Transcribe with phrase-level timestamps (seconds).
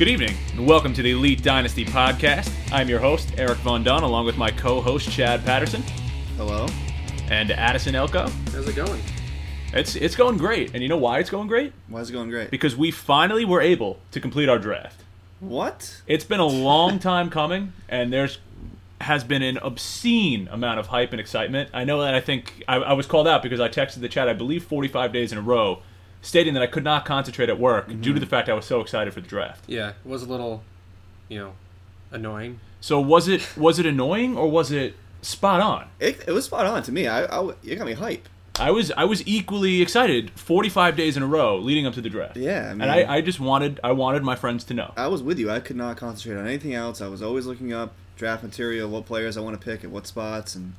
[0.00, 2.50] Good evening, and welcome to the Elite Dynasty podcast.
[2.72, 5.82] I'm your host, Eric Von Dunn, along with my co host, Chad Patterson,
[6.38, 6.66] Hello.
[7.30, 8.26] and Addison Elko.
[8.50, 9.02] How's it going?
[9.74, 11.74] It's, it's going great, and you know why it's going great?
[11.88, 12.50] Why is it going great?
[12.50, 15.02] Because we finally were able to complete our draft.
[15.38, 16.00] What?
[16.06, 18.38] It's been a long time coming, and there's
[19.02, 21.68] has been an obscene amount of hype and excitement.
[21.74, 24.30] I know that I think I, I was called out because I texted the chat,
[24.30, 25.82] I believe, 45 days in a row,
[26.22, 28.80] stating that I could not concentrate at work due to the fact I was so
[28.80, 29.64] excited for the draft.
[29.66, 30.62] Yeah, it was a little,
[31.28, 31.52] you know,
[32.10, 32.60] annoying.
[32.80, 35.88] So was it was it annoying or was it spot on?
[35.98, 37.06] It, it was spot on to me.
[37.06, 38.28] I, I you got me hype.
[38.58, 42.10] I was I was equally excited 45 days in a row leading up to the
[42.10, 42.36] draft.
[42.36, 44.92] Yeah, I mean- and I, I just wanted I wanted my friends to know.
[44.96, 45.50] I was with you.
[45.50, 47.00] I could not concentrate on anything else.
[47.00, 50.06] I was always looking up draft material, what players I want to pick at what
[50.06, 50.74] spots, and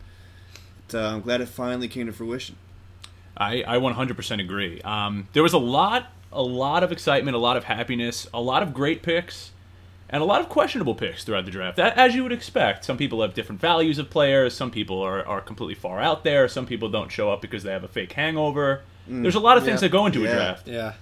[0.93, 2.55] uh, I'm glad it finally came to fruition.
[3.37, 4.81] I, I 100% agree.
[4.81, 8.63] Um, there was a lot a lot of excitement, a lot of happiness, a lot
[8.63, 9.51] of great picks,
[10.09, 11.75] and a lot of questionable picks throughout the draft.
[11.77, 14.53] That, as you would expect, some people have different values of players.
[14.55, 16.47] Some people are, are completely far out there.
[16.47, 18.81] Some people don't show up because they have a fake hangover.
[19.07, 20.67] There's a lot of things that go into a draft.
[20.67, 20.93] Yeah.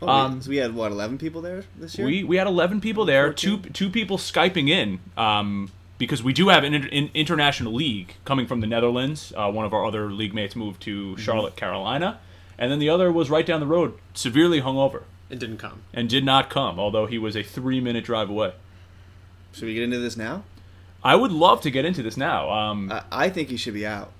[0.00, 2.06] Oh, Um, we, so we had what 11 people there this year.
[2.06, 3.32] We we had 11 people there.
[3.32, 5.70] Two two people skyping in um,
[6.02, 9.32] because we do have an, an international league coming from the Netherlands.
[9.36, 12.18] Uh, one of our other league mates moved to Charlotte, Carolina,
[12.58, 15.82] and then the other was right down the road, severely hungover, It didn't come.
[15.94, 18.52] and did not come, although he was a three minute drive away.
[19.52, 20.42] Should we get into this now?
[21.04, 22.50] I would love to get into this now.
[22.50, 24.10] Um, I, I think he should be out.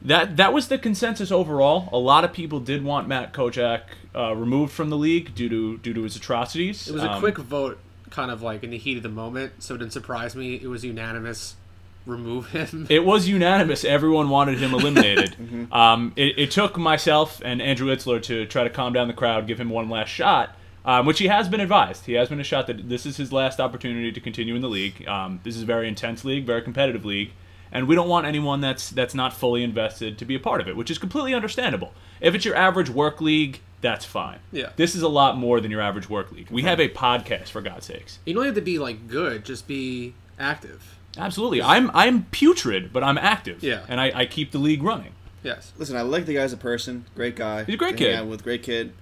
[0.00, 1.88] that that was the consensus overall.
[1.92, 3.82] A lot of people did want Matt Kojak
[4.16, 6.88] uh, removed from the league due to due to his atrocities.
[6.88, 7.78] It was a Um, quick vote,
[8.12, 10.54] kind of like in the heat of the moment, so it didn't surprise me.
[10.54, 11.56] It was unanimous.
[12.04, 12.86] Remove him.
[12.90, 13.84] It was unanimous.
[13.84, 15.36] Everyone wanted him eliminated.
[15.72, 19.46] um, it, it took myself and Andrew Itzler to try to calm down the crowd,
[19.46, 22.06] give him one last shot, um, which he has been advised.
[22.06, 24.68] He has been a shot that this is his last opportunity to continue in the
[24.68, 25.06] league.
[25.06, 27.30] Um, this is a very intense league, very competitive league,
[27.70, 30.66] and we don't want anyone that's that's not fully invested to be a part of
[30.66, 31.92] it, which is completely understandable.
[32.20, 34.38] If it's your average work league, that's fine.
[34.52, 34.70] Yeah.
[34.76, 36.48] This is a lot more than your average work league.
[36.50, 38.18] We have a podcast, for God's sakes.
[38.24, 40.98] you don't have to be like good, just be active.
[41.18, 41.60] Absolutely.
[41.60, 43.62] I'm I'm putrid, but I'm active.
[43.62, 43.84] Yeah.
[43.88, 45.12] And I, I keep the league running.
[45.42, 45.72] Yes.
[45.76, 47.04] Listen, I like the guy as a person.
[47.14, 47.64] Great guy.
[47.64, 48.20] He's a great to hang kid.
[48.20, 48.92] out with great kid.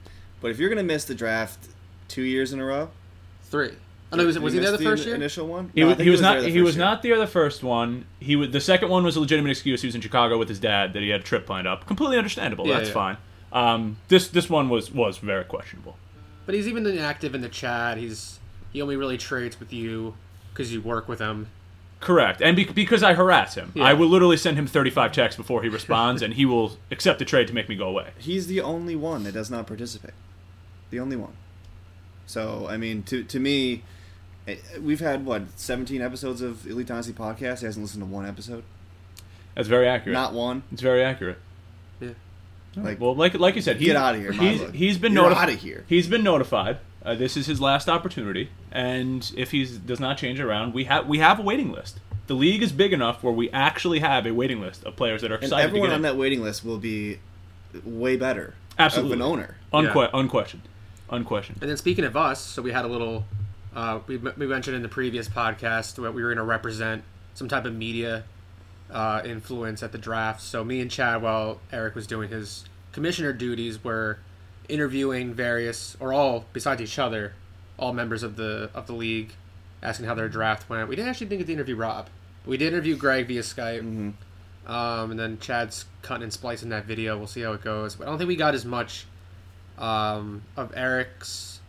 [0.41, 1.69] But if you're gonna miss the draft
[2.09, 2.91] two years in a row,
[3.45, 3.73] Three.
[4.13, 5.15] Oh no, was, was he there the first in- year?
[5.17, 5.71] Initial one.
[5.75, 6.41] He, No, I was, think he was there not.
[6.43, 6.85] the He first was year.
[6.85, 8.07] not there the first one.
[8.19, 9.83] He was the second one was a legitimate excuse.
[9.83, 11.87] He was in Chicago with his dad that he had a trip planned up.
[11.87, 12.67] Completely understandable.
[12.67, 12.95] Yeah, That's yeah.
[12.95, 13.17] fine.
[13.53, 15.97] Um, this this one was was very questionable.
[16.47, 17.99] But he's even active in the chat.
[17.99, 18.39] He's
[18.73, 20.15] he only really trades with you
[20.53, 21.49] because you work with him.
[22.01, 22.41] Correct.
[22.41, 23.85] And be, because I harass him, Yeah.
[23.85, 27.27] I will literally send him 35 texts before he responds, and he will accept the
[27.27, 28.13] trade to make me go away.
[28.19, 30.15] He's the only one that does not participate.
[30.89, 31.35] The only one.
[32.27, 33.83] So I mean, to to me,
[34.49, 37.59] eh, we've had what 17 episodes of Elite Dynasty podcast.
[37.59, 38.63] He hasn't listened to one episode.
[39.55, 40.15] That's very accurate.
[40.15, 40.63] Not one.
[40.73, 41.39] it's very accurate.
[42.75, 42.83] Yeah.
[42.85, 45.49] Like Well, like like you said, he, Get outta here, He's, he's been You're notified.
[45.51, 45.85] outta here.
[45.89, 46.79] He's been notified.
[47.05, 51.07] Uh, this is his last opportunity, and if he does not change around, we have
[51.09, 51.99] we have a waiting list.
[52.27, 55.33] The league is big enough where we actually have a waiting list of players that
[55.33, 56.03] are and excited everyone to get on in.
[56.03, 57.19] that waiting list will be
[57.85, 58.55] way better.
[58.79, 59.15] Absolutely.
[59.15, 59.57] Of an owner.
[59.73, 60.11] Unque- Yeah.
[60.21, 60.63] Unquestioned.
[61.11, 61.59] Unquestioned.
[61.61, 63.25] And then speaking of us, so we had a little.
[63.75, 67.03] Uh, we, we mentioned in the previous podcast that we were going to represent
[67.35, 68.25] some type of media
[68.93, 70.41] uh, influence at the draft.
[70.43, 74.19] So me and Chad, while Eric was doing his commissioner duties, were
[74.69, 77.35] interviewing various or all besides each other,
[77.79, 79.33] all members of the of the league,
[79.83, 80.89] asking how their draft went.
[80.89, 82.09] We didn't actually think to interview Rob.
[82.45, 84.15] But we did interview Greg via Skype.
[84.67, 87.17] Um, and then Chad's cutting and splicing that video.
[87.17, 87.97] We'll see how it goes.
[87.97, 89.07] But I don't think we got as much
[89.79, 91.60] um, of Eric's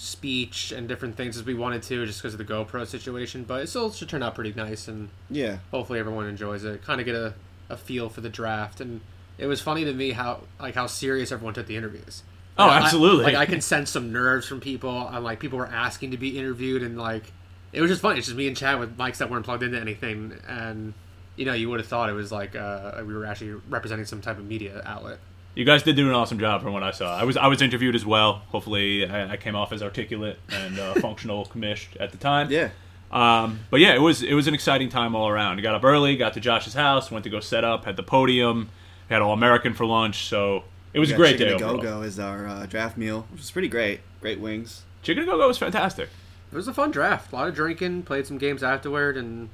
[0.00, 3.44] speech and different things as we wanted to, just because of the GoPro situation.
[3.44, 5.58] But it still should turn out pretty nice, and Yeah.
[5.70, 6.82] hopefully everyone enjoys it.
[6.82, 7.34] Kind of get a,
[7.68, 9.02] a feel for the draft, and
[9.36, 12.22] it was funny to me how like how serious everyone took the interviews.
[12.58, 13.24] Oh, Like, I- absolutely.
[13.24, 16.38] like I can sense some nerves from people, and like people were asking to be
[16.38, 17.32] interviewed, and like
[17.72, 18.18] it was just funny.
[18.18, 20.94] It's just me and Chad with mics that weren't plugged into anything, and
[21.36, 24.20] you know you would have thought it was like uh, we were actually representing some
[24.22, 25.18] type of media outlet.
[25.54, 27.16] You guys did do an awesome job from what I saw.
[27.16, 28.42] I was I was interviewed as well.
[28.48, 32.50] Hopefully, I, I came off as articulate and uh, functional, commissioned at the time.
[32.50, 32.70] Yeah.
[33.10, 35.58] Um, but yeah, it was it was an exciting time all around.
[35.58, 38.04] I got up early, got to Josh's house, went to go set up, had the
[38.04, 38.70] podium,
[39.08, 40.28] had all American for lunch.
[40.28, 41.58] So it was a great Chicken day to.
[41.58, 44.00] Go Go is our uh, draft meal, which is pretty great.
[44.20, 44.82] Great wings.
[45.02, 46.08] Chicken to go go was fantastic.
[46.52, 47.32] It was a fun draft.
[47.32, 49.48] A lot of drinking, played some games afterward, and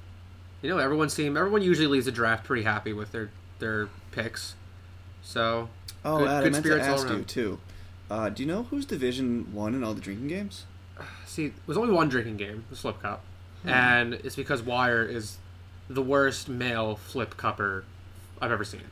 [0.60, 4.54] you know everyone seemed everyone usually leaves the draft pretty happy with their their picks.
[5.22, 5.70] So
[6.06, 7.58] Oh, Good- Ed, good I meant to spirits all ask you too.
[8.10, 10.64] Uh, do you know who's Division One in all the drinking games?
[11.26, 13.24] see, it was only one drinking game, the Flip Cup,
[13.62, 13.68] Hmm.
[13.70, 15.38] and it's because Wire is
[15.88, 17.84] the worst male flip cupper
[18.40, 18.82] I've ever seen.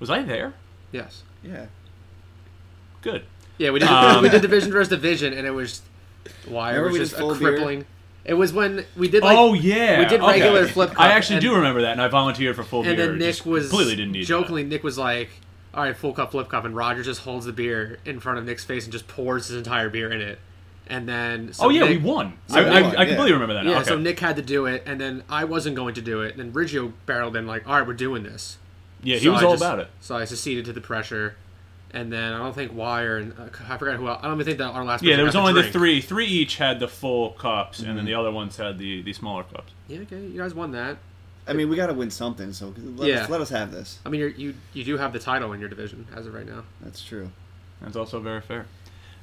[0.00, 0.54] Was I there?
[0.92, 1.22] Yes.
[1.42, 1.66] Yeah.
[3.02, 3.24] Good.
[3.58, 3.88] Yeah, we did.
[3.90, 5.82] Um, we did division versus division, and it was
[6.48, 7.52] Wire Remember was just a full beer?
[7.52, 7.86] crippling.
[8.24, 10.40] It was when we did like oh yeah, we did okay.
[10.40, 11.00] regular flip cup.
[11.00, 13.08] I actually and- do remember that, and I volunteered for full And beer.
[13.08, 14.62] then Nick was completely didn't need jokingly.
[14.64, 15.30] Nick was like,
[15.74, 18.44] "All right, full cup, flip cup," and Roger just holds the beer in front of
[18.44, 20.38] Nick's face and just pours his entire beer in it.
[20.86, 22.32] And then so oh yeah, Nick, we won.
[22.48, 23.32] So I, we I, won, I completely yeah.
[23.34, 23.64] remember that.
[23.64, 23.70] now.
[23.70, 23.88] Yeah, okay.
[23.88, 26.36] so Nick had to do it, and then I wasn't going to do it.
[26.36, 28.58] And then Riggio barreled in like, "All right, we're doing this."
[29.02, 29.88] yeah, he So was I all just- about it.
[30.00, 31.36] So I seceded to the pressure,
[31.92, 34.08] and then I don't think Wire and uh, I forgot who.
[34.08, 35.04] Else, I don't even think that our last.
[35.04, 36.00] Yeah, person there was got only the three.
[36.00, 37.96] Three each had the full cups, and Mm-hmm.
[37.98, 39.72] then the other ones had the, the smaller cups.
[39.86, 40.96] Yeah, okay, you guys won that.
[41.50, 43.24] I mean, we got to win something, so let, Yeah.
[43.24, 43.98] us, let us have this.
[44.06, 46.46] I mean, you're, you you do have the title in your division as of right
[46.46, 46.62] now.
[46.80, 47.30] That's true.
[47.82, 48.66] That's also very fair.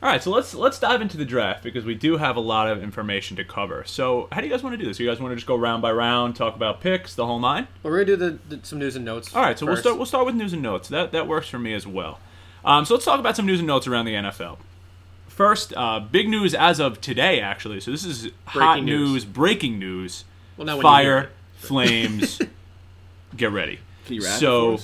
[0.03, 2.69] All right, so let's let's dive into the draft because we do have a lot
[2.69, 3.83] of information to cover.
[3.87, 4.99] So, how do you guys want to do this?
[4.99, 7.67] You guys want to just go round by round, talk about picks, the whole nine?
[7.81, 9.35] Well, we're gonna do the, the some news and notes.
[9.35, 9.95] All right, so we'll start.
[9.97, 10.87] We'll start with news and notes.
[10.89, 12.19] That that works for me as well.
[12.63, 14.57] Um, so let's talk about some news and notes around the NFL.
[15.27, 17.79] First, uh, big news as of today, actually.
[17.79, 19.25] So this is hot Breaking news, news.
[19.25, 20.25] breaking news.
[20.57, 21.29] Well, now when you hear Fire, it.
[21.57, 22.39] Flames,
[23.37, 23.79] get ready.
[24.05, 24.79] Can you wrap So-?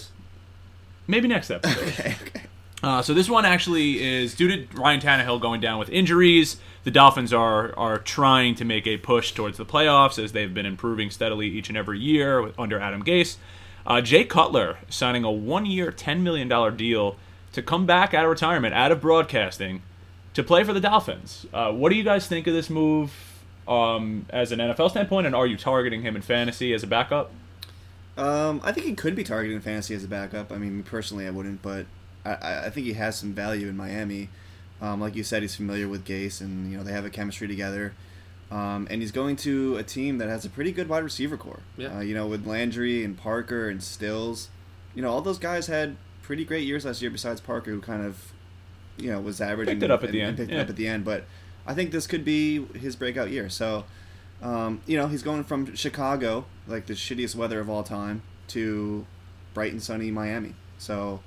[1.07, 1.83] Maybe next episode.
[1.89, 2.41] Okay, okay.
[2.81, 6.57] Uh, so this one actually is due to Ryan Tannehill going down with injuries.
[6.83, 10.65] The Dolphins are are trying to make a push towards the playoffs as they've been
[10.65, 13.37] improving steadily each and every year with- under Adam Gase.
[13.85, 17.17] Uh, Jay Cutler signing a one-year, ten million dollar deal
[17.53, 19.81] to come back out of retirement, out of broadcasting,
[20.33, 21.45] to play for the Dolphins.
[21.53, 23.11] Uh, what do you guys think of this move
[23.67, 27.31] um, as an NFL standpoint, and are you targeting him in fantasy as a backup?
[28.17, 30.51] Um, I think he could be targeted in fantasy as a backup.
[30.51, 31.85] I mean, personally, I wouldn't, but
[32.25, 34.29] I- I, I think he has some value in Miami.
[34.81, 37.47] Um, like you said, he's familiar with Gase, and you know they have a chemistry
[37.47, 37.93] together.
[38.51, 41.61] Um, and he's going to a team that has a pretty good wide receiver core.
[41.75, 41.97] Yeah.
[41.97, 44.49] Uh, you know, with Landry and Parker and Stills.
[44.93, 47.09] You know, all those guys had pretty great years last year.
[47.09, 48.31] Besides Parker, who kind of,
[48.97, 50.59] you know, was averaging Picked it up at the and- end, and Picked yeah.
[50.59, 51.23] it up at the end, but
[51.65, 53.49] I think this could be his breakout year.
[53.49, 53.85] So,
[54.41, 59.05] um, you know, he's going from Chicago, like the shittiest weather of all time, to
[59.53, 60.55] bright and sunny Miami.
[60.77, 61.21] So,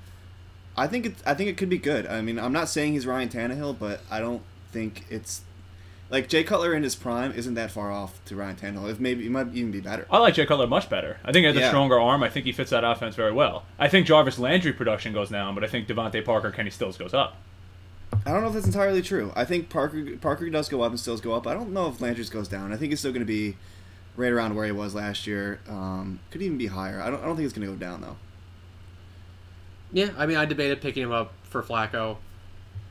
[0.76, 1.14] I think it.
[1.24, 2.06] I think it could be good.
[2.06, 4.42] I mean, I'm not saying he's Ryan Tannehill, but I don't
[4.72, 5.40] think it's
[6.10, 8.90] like Jay Cutler in his prime isn't that far off to Ryan Tannehill.
[8.90, 10.06] If maybe it might even be better.
[10.10, 11.18] I like Jay Cutler much better.
[11.24, 12.22] I think he has a stronger arm.
[12.22, 13.64] I think he fits that offense very well.
[13.78, 17.14] I think Jarvis Landry production goes down, but I think DeVante Parker, Kenny Stills goes
[17.14, 17.36] up.
[18.26, 19.32] I don't know if that's entirely true.
[19.36, 21.46] I think Parker Parker does go up and Stills go up.
[21.46, 22.72] I don't know if Landry's goes down.
[22.72, 23.56] I think he's still going to be
[24.16, 25.60] right around where he was last year.
[25.68, 27.00] Um, could even be higher.
[27.00, 27.22] I don't.
[27.22, 28.16] I don't think it's going to go down though.
[29.92, 32.16] Yeah, I mean, I debated picking him up for Flacco.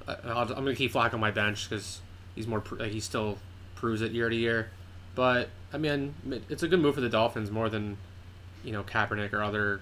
[0.07, 1.99] I, I'm going to keep Flacco on my bench because
[2.33, 2.63] he's more.
[2.71, 3.38] Like, he still
[3.75, 4.69] proves it year to year.
[5.15, 6.15] But I mean,
[6.49, 7.97] it's a good move for the Dolphins more than
[8.63, 9.81] you know Kaepernick or other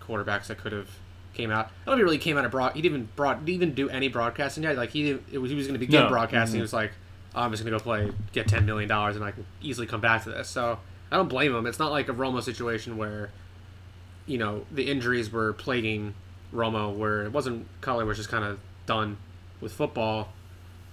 [0.00, 0.90] quarterbacks that could have
[1.38, 1.66] came out.
[1.66, 2.74] I don't know if he really came out of broad.
[2.74, 3.46] He didn't even broad.
[3.46, 4.76] Didn't even do any broadcasting yet.
[4.76, 5.22] Like he didn't.
[5.32, 6.08] It was, he was going to begin No.
[6.08, 6.56] broadcasting.
[6.56, 6.58] Mhm.
[6.58, 6.92] He was like,
[7.34, 9.86] oh, I'm just going to go play, get ten million dollars, and I can easily
[9.86, 10.48] come back to this.
[10.48, 10.78] So
[11.10, 11.66] I don't blame him.
[11.66, 13.30] It's not like a Romo situation where
[14.26, 16.14] you know the injuries were plaguing
[16.52, 19.16] Romo, where it wasn't Cutler was just kind of done
[19.60, 20.30] with football.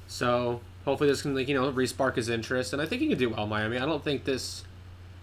[0.07, 3.17] So hopefully this can like you know respark his interest, and I think he can
[3.17, 3.43] do well.
[3.43, 3.77] in Miami.
[3.77, 4.63] I don't think this.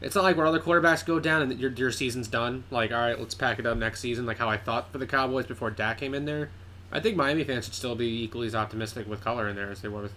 [0.03, 2.65] It's not like where other quarterbacks go down and your your season's done.
[2.71, 4.27] Like all right, let's pack it up next season.
[4.27, 6.51] Like how I thought for the Cowboys before Dak came in there.
[6.91, 9.81] I think Miami fans should still be equally as optimistic with Color in there as
[9.81, 10.13] they were with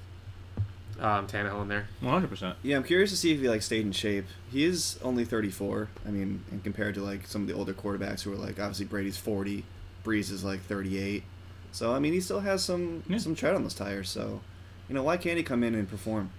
[1.00, 1.88] um, Tannehill in there.
[2.02, 2.58] One hundred percent.
[2.64, 4.26] Yeah, I'm curious to see if he like stayed in shape.
[4.52, 5.88] He is only 34.
[6.06, 8.86] I mean, and compared to like some of the older quarterbacks who are like obviously
[8.86, 9.64] Brady's 40,
[10.04, 11.24] Brees is like 38.
[11.72, 13.18] So I mean, he still has some Yeah.
[13.20, 14.10] some tread on those tires.
[14.10, 14.42] So,
[14.90, 16.32] you know, why can't he come in and perform?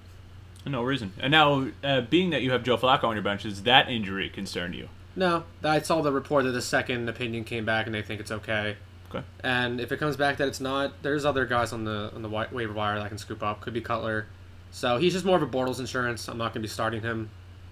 [0.66, 1.12] No reason.
[1.20, 4.28] And now, uh, being that you have Joe Flacco on your bench, does that injury
[4.28, 4.88] concern you?
[5.14, 8.32] No, I saw the report that the second opinion came back and they think it's
[8.32, 8.76] okay.
[9.08, 9.24] Okay.
[9.44, 12.28] And if it comes back that it's not, there's other guys on the on the
[12.28, 13.60] wi- waiver wire that I can scoop up.
[13.60, 14.26] Could be Cutler.
[14.72, 16.28] So he's just more of a Bortles insurance.
[16.28, 17.30] I'm not going to be starting him.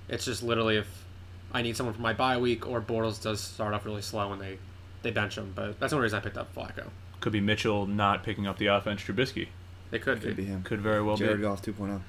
[0.08, 1.04] It's just literally if
[1.52, 4.40] I need someone for my bye week or Bortles does start off really slow and
[4.40, 4.58] they
[5.02, 5.52] they bench him.
[5.54, 6.88] But that's the only reason I picked up Flacco.
[7.20, 9.02] Could be Mitchell not picking up the offense.
[9.02, 9.48] Trubisky
[9.90, 10.44] They could Could be.
[10.44, 10.62] be him.
[10.62, 11.42] could very well Jared be.
[11.42, 11.72] Goff oh.
[11.72, 12.00] 2.0.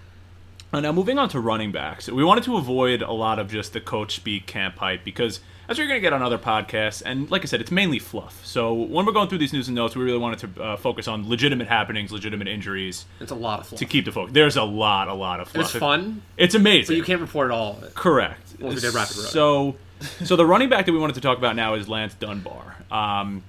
[0.74, 3.72] Uh, now moving on to running backs, we wanted to avoid a lot of just
[3.74, 7.31] the coach speak camp hype because as you're going to get on other podcasts, and
[7.31, 8.45] like I said, it's mainly fluff.
[8.45, 11.07] So when we're going through these news and notes, we really wanted to uh, focus
[11.07, 13.79] on legitimate happenings, legitimate injuries It's a lot of fluff.
[13.79, 14.34] to keep the focus.
[14.34, 15.69] There's a lot, a lot of And fluff.
[15.75, 16.93] it's fun, It's amazing.
[16.93, 17.95] but you can't report all of it.
[17.95, 18.55] Correct.
[18.60, 19.25] Well, we did Rapid Road.
[19.27, 19.75] So,
[20.24, 22.75] so the running back that we wanted to talk about now is Lance Dunbar.
[22.91, 23.43] Um,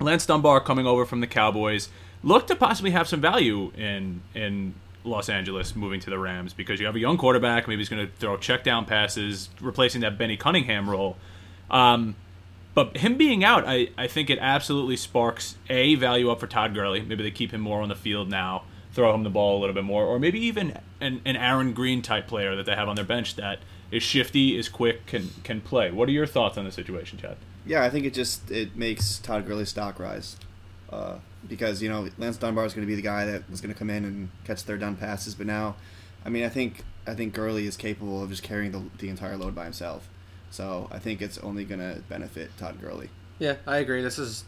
[0.00, 1.88] Lance Dunbar coming over from the Cowboys
[2.22, 4.74] looked to possibly have some value in in
[5.04, 7.68] Los Angeles moving to the Rams because you have a young quarterback.
[7.68, 11.16] Maybe he's going to throw check down passes, replacing that Benny Cunningham role.
[11.70, 12.16] Um,
[12.74, 16.74] but him being out, I, I think it absolutely sparks a value up for Todd
[16.74, 17.02] Gurley.
[17.02, 19.74] Maybe they keep him more on the field now, throw him the ball a little
[19.74, 22.96] bit more, or maybe even an, an Aaron Green type player that they have on
[22.96, 25.92] their bench that is shifty, is quick, can can play.
[25.92, 27.36] What are your thoughts on the situation, Chad?
[27.64, 30.36] Yeah, I think it just it makes Todd Gurley's stock rise.
[30.90, 33.72] Uh, because you know Lance Dunbar is going to be the guy that was going
[33.72, 35.76] to come in and catch third down passes, but now,
[36.24, 39.36] I mean, I think I think Gurley is capable of just carrying the, the entire
[39.36, 40.08] load by himself.
[40.50, 43.10] So I think it's only going to benefit Todd Gurley.
[43.38, 44.02] Yeah, I agree.
[44.02, 44.44] This is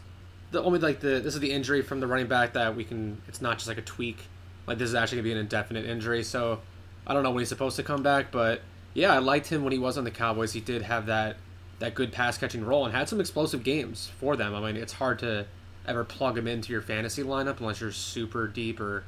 [0.51, 3.21] the only like the this is the injury from the running back that we can.
[3.27, 4.17] It's not just like a tweak.
[4.65, 6.23] Like this is actually gonna be an indefinite injury.
[6.23, 6.61] So
[7.05, 8.61] I don't know when he's supposed to come back, but
[8.93, 10.53] yeah, I liked him when he was on the Cowboys.
[10.53, 11.37] He did have that
[11.79, 14.55] that good pass catching role and had some explosive games for them.
[14.55, 15.45] I mean, it's hard to
[15.87, 19.03] ever plug him into your fantasy lineup unless you're super deep or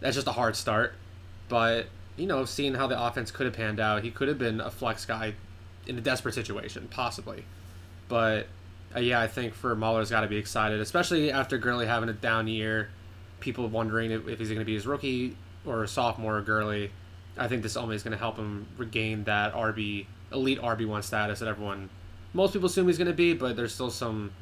[0.00, 0.94] that's just a hard start.
[1.48, 1.86] But
[2.16, 4.70] you know, seeing how the offense could have panned out, he could have been a
[4.70, 5.34] flex guy
[5.86, 7.44] in a desperate situation, possibly.
[8.08, 8.46] But
[8.94, 12.12] uh, yeah, I think for Muller's got to be excited, especially after Gurley having a
[12.12, 12.90] down year.
[13.40, 16.92] People wondering if, if he's going to be his rookie or a sophomore Gurley.
[17.36, 21.02] I think this only is going to help him regain that RB elite RB one
[21.02, 21.90] status that everyone,
[22.32, 24.32] most people assume he's going to be, but there's still some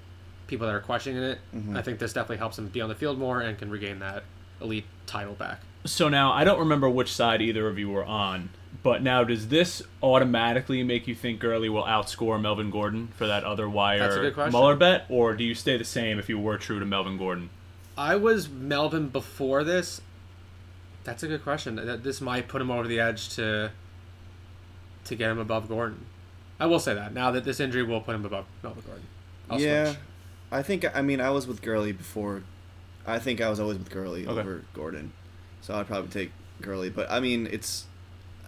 [0.51, 1.39] people that are questioning it.
[1.55, 1.77] Mm-hmm.
[1.77, 4.25] I think this definitely helps him be on the field more and can regain that
[4.61, 5.61] elite title back.
[5.87, 8.51] So now I don't remember which side either of you were on,
[8.83, 13.45] but now does this automatically make you think Gurley will outscore Melvin Gordon for that
[13.45, 14.53] other wire good.
[14.53, 17.49] Muller bet, or do you stay the same if you were true to Melvin Gordon?
[17.97, 20.03] I was Melvin before this.
[21.05, 21.77] That's a good question.
[22.03, 23.71] This might put him over the edge to
[25.05, 26.05] to get him above Gordon.
[26.59, 29.07] I will say that now that this injury will put him above Melvin Gordon.
[29.49, 29.99] I'll yeah, switch.
[30.53, 32.43] I think I mean I was with Gurley before.
[33.07, 34.41] I think I was always with Gurley Okay.
[34.41, 35.13] over Gordon,
[35.63, 36.91] so I'd probably take Gurley.
[36.91, 37.87] But I mean, it's.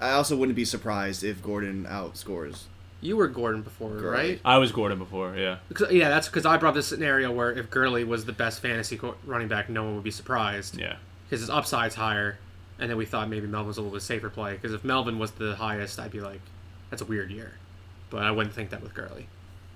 [0.00, 2.64] I also wouldn't be surprised if Gordon outscores.
[3.00, 4.08] You were Gordon before, Gurley.
[4.10, 4.40] right?
[4.44, 5.58] I was Gordon before, yeah.
[5.68, 8.96] Because- yeah, that's because I brought this scenario where if Gurley was the best fantasy
[8.96, 10.96] co- running back, no one would be surprised Yeah.
[11.24, 12.38] because his upside's higher,
[12.78, 14.52] and then we thought maybe Melvin was a little bit safer play.
[14.54, 16.40] Because if Melvin was the highest, I'd be like,
[16.90, 17.52] that's a weird year,
[18.10, 19.26] but I wouldn't think that with Gurley.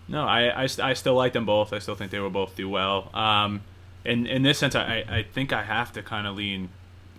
[0.08, 1.72] No, I, I, I still like them both.
[1.72, 3.10] I still think they will both do well.
[3.14, 3.62] Um,
[4.04, 6.68] in in this sense, I, I think I have to kind of lean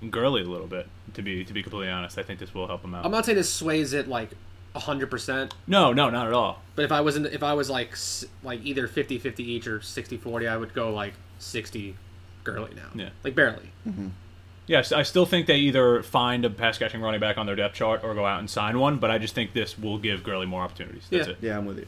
[0.09, 2.17] Gurley a little bit to be to be completely honest.
[2.17, 3.05] I think this will help him out.
[3.05, 4.29] I'm not saying this sways it like
[4.75, 6.61] hundred percent, no, no, not at all.
[6.75, 7.97] but if I was in, if I was like
[8.43, 11.95] like either 50-50 each or 60-40, I would go like sixty
[12.43, 12.89] Gurley now.
[12.93, 13.09] Yeah.
[13.23, 13.71] like barely.
[14.67, 17.73] Yes, I still think they either find a pass catching running back on their depth
[17.75, 18.97] chart or go out and sign one.
[18.97, 21.07] But I just think this will give Gurley more opportunities.
[21.09, 21.33] That's Yeah.
[21.33, 21.37] it.
[21.41, 21.87] Yeah, I'm with you.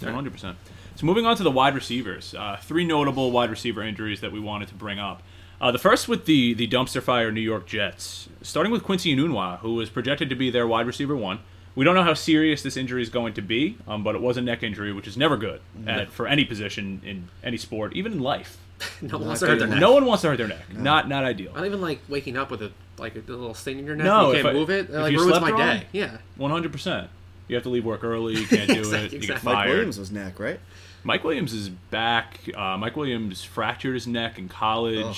[0.00, 0.56] One hundred percent.
[0.96, 4.38] So moving on to the wide receivers, uh, three notable wide receiver injuries that we
[4.40, 5.22] wanted to bring up.
[5.60, 9.58] Uh, the first with the the dumpster fire New York Jets, starting with Quincy Enunwa,
[9.60, 11.40] who was projected to be their wide receiver one.
[11.74, 14.36] We don't know how serious this injury is going to be, um, but it was
[14.36, 18.12] a neck injury, which is never good at, for any position in any sport, even
[18.12, 18.58] in life.
[19.02, 19.80] no one wants to hurt their neck.
[19.80, 20.72] No one wants to hurt their neck.
[20.72, 21.50] Not not ideal.
[21.52, 24.04] I don't even like waking up with a like a little sting in your neck.
[24.04, 24.90] No, you can't I- move it.
[24.90, 25.86] It like you ruins my wrong- day.
[25.92, 26.18] Yeah.
[26.36, 27.08] One hundred percent.
[27.48, 28.34] You have to leave work early.
[28.36, 29.12] You can't do Exactly, it.
[29.12, 29.52] You get exactly.
[29.52, 29.68] Mike.
[29.68, 30.60] Williams was neck, right?
[31.02, 32.40] Mike Williams is back.
[32.54, 35.04] Uh, Mike Williams fractured his neck in college.
[35.04, 35.16] Ugh.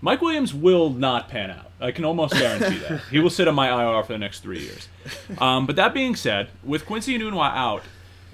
[0.00, 1.70] Mike Williams will not pan out.
[1.80, 3.02] I can almost guarantee that.
[3.10, 4.88] He will sit on my IR for the next three years.
[5.38, 7.82] Um, but that being said, with Quincy Enunwa out,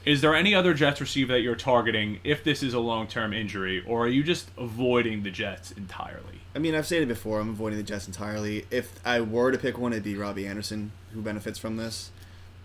[0.05, 3.83] is there any other Jets receiver that you're targeting if this is a long-term injury,
[3.87, 6.41] or are you just avoiding the Jets entirely?
[6.55, 8.67] I mean, I've stated before, I'm avoiding the Jets entirely.
[8.71, 12.11] If I were to pick one, it'd be Robbie Anderson, who benefits from this.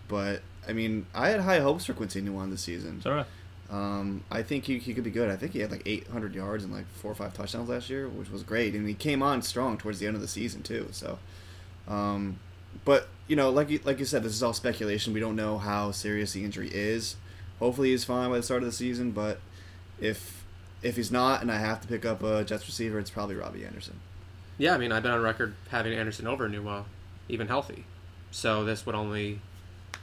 [0.08, 2.98] But I mean, I had high hopes for Quincy Newman this season.
[2.98, 3.26] Is that?
[3.70, 5.30] Um, I think he, he could be good.
[5.30, 8.08] I think he had like 800 yards and like four or five touchdowns last year,
[8.08, 8.74] which was great.
[8.74, 10.88] And he came on strong towards the end of the season too.
[10.90, 11.18] So,
[11.86, 12.40] um,
[12.84, 15.12] but you know, like you, like you said, this is all speculation.
[15.12, 17.16] We don't know how serious the injury is.
[17.60, 19.12] Hopefully, he's fine by the start of the season.
[19.12, 19.40] But
[20.00, 20.44] if
[20.82, 23.64] if he's not, and I have to pick up a Jets receiver, it's probably Robbie
[23.64, 24.00] Anderson.
[24.58, 26.86] Yeah, I mean, I've been on record having Anderson over Newell,
[27.28, 27.84] even healthy.
[28.30, 29.40] So this would only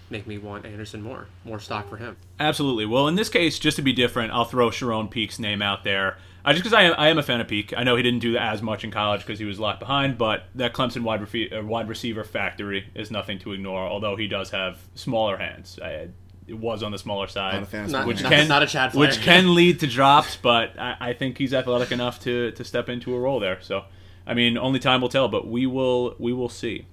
[0.09, 2.17] make me want Anderson more, more stock for him.
[2.39, 2.85] Absolutely.
[2.85, 6.17] Well, in this case, just to be different, I'll throw Charone Peake's name out there.
[6.45, 7.73] Uh, just because I am, I am a fan of Peak.
[7.75, 10.45] I know he didn't do as much in college because he was locked behind, but
[10.55, 14.51] that Clemson wide, refe- uh, wide receiver factory is nothing to ignore, although he does
[14.51, 15.77] have smaller hands.
[15.83, 16.07] I,
[16.47, 17.55] it was on the smaller side.
[17.55, 20.37] Not a fan of Which not, can- not a Chad which can lead to drops,
[20.37, 23.59] but I, I think he's athletic enough to, to step into a role there.
[23.61, 23.83] So,
[24.25, 26.85] I mean, only time will tell, but we will we will see.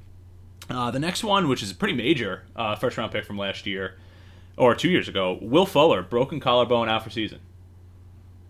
[0.71, 3.67] Uh, the next one, which is a pretty major uh, first round pick from last
[3.67, 3.97] year
[4.57, 7.41] or two years ago, Will Fuller, broken collarbone, out for season.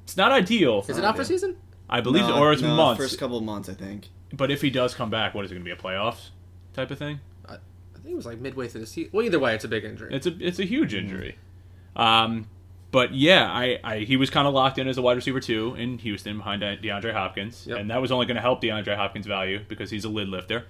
[0.04, 0.84] It's not ideal.
[0.88, 1.56] Is it out for season?
[1.88, 3.00] I believe, No, or it's no, months.
[3.02, 4.08] First couple of months, I think.
[4.32, 6.28] but if he does come back, what is it going to be a playoffs
[6.72, 7.20] type of thing?
[7.48, 7.56] I
[8.06, 9.10] think it was like midway through the season.
[9.14, 10.14] Well, either way, it's a big injury.
[10.14, 11.38] It's a it's a huge injury.
[11.96, 12.46] Um,
[12.90, 15.74] but yeah, I, I he was kind of locked in as a wide receiver too
[15.76, 17.78] in Houston behind De- DeAndre Hopkins, Yep.
[17.78, 20.66] and that was only going to help DeAndre Hopkins' value because he's a lid lifter.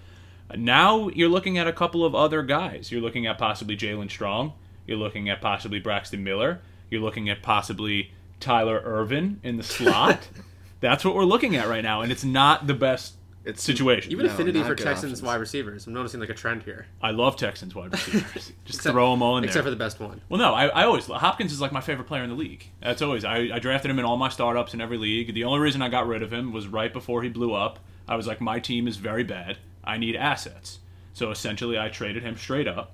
[0.56, 2.90] Now you're looking at a couple of other guys.
[2.92, 4.52] You're looking at possibly Jaelen Strong.
[4.86, 6.60] You're looking at possibly Braxton Miller.
[6.90, 10.28] You're looking at possibly Tyler Ervin in the slot.
[10.80, 13.14] That's what we're looking at right now, and it's not the best
[13.46, 14.12] It's situation.
[14.12, 15.22] Even No, affinity for Texans options.
[15.22, 15.86] wide receivers.
[15.86, 16.86] I'm noticing like a trend here.
[17.00, 18.52] I love Texans wide receivers.
[18.66, 19.62] Just Except- throw them all in Except there.
[19.64, 20.20] for the best one.
[20.28, 22.66] Well, no, I, I always Hopkins is like my favorite player in the league.
[22.82, 25.32] That's always I, I drafted him in all my startups in every league.
[25.32, 27.78] The only reason I got rid of him was right before he blew up.
[28.06, 29.56] I was like, my team is very bad.
[29.84, 30.78] I need assets.
[31.12, 32.92] So essentially, I traded him straight up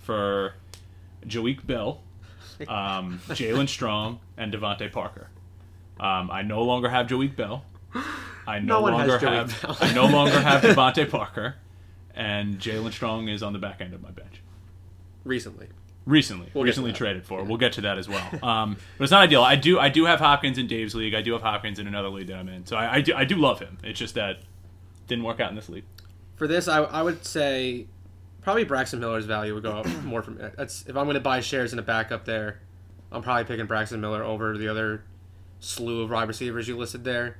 [0.00, 0.54] for
[1.26, 2.00] Joique Bell,
[2.68, 5.28] um, Jaelen Strong, and DeVante Parker.
[6.00, 7.64] Um, I no longer have Joique Bell.
[8.46, 9.76] I no, No longer have.
[9.80, 11.56] I no longer have DeVante Parker,
[12.14, 14.42] and Jaelen Strong is on the back end of my bench
[15.24, 15.68] Recently.
[16.04, 17.44] recently We'll recently traded for.
[17.44, 18.26] We'll get to that as well.
[18.42, 19.42] Um, but it's not ideal.
[19.42, 21.14] I do I do have Hopkins in Dave's league.
[21.14, 22.66] I do have Hopkins in another league that I'm in.
[22.66, 23.78] So I, I do I do love him.
[23.84, 24.38] It's just that
[25.06, 25.84] didn't work out in this league.
[26.42, 27.86] For this, I, I would say
[28.40, 31.38] probably Braxton Miller's value would go up more from that's if I'm going to buy
[31.38, 32.60] shares in a backup there,
[33.12, 35.04] I'm probably picking Braxton Miller over the other
[35.60, 37.38] slew of wide receivers you listed there.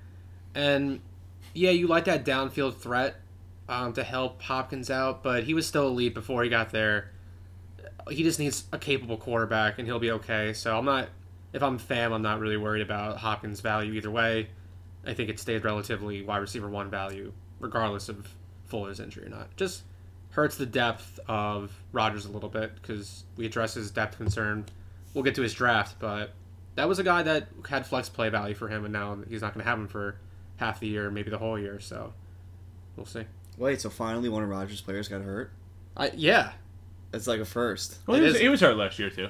[0.55, 1.01] And
[1.53, 3.17] yeah, you like that downfield threat
[3.69, 7.11] um, to help Hopkins out, but he was still elite before he got there.
[8.09, 10.53] He just needs a capable quarterback, and he'll be okay.
[10.53, 11.09] So I'm not,
[11.53, 14.51] if I'm fam, I'm not really worried about Hopkins' value either way.
[15.05, 18.29] I think it stayed relatively wide receiver one value, regardless of
[18.73, 19.55] Fuller's injury or not.
[19.57, 19.83] Just
[20.31, 24.65] hurts the depth of Rodgers a little bit because we address his depth concern.
[25.13, 26.33] We'll get to his draft, but
[26.75, 29.53] that was a guy that had flex play value for him, and now he's not
[29.53, 30.17] going to have him for
[30.57, 31.81] half the year, maybe the whole year.
[31.81, 32.15] So
[32.97, 33.25] we'll see.
[33.59, 35.53] Wait, so finally one of Rogers' players got hurt?
[35.97, 36.53] I yeah.
[37.11, 37.99] That's like a first.
[38.07, 39.29] Well, It he was, he was hurt last year too.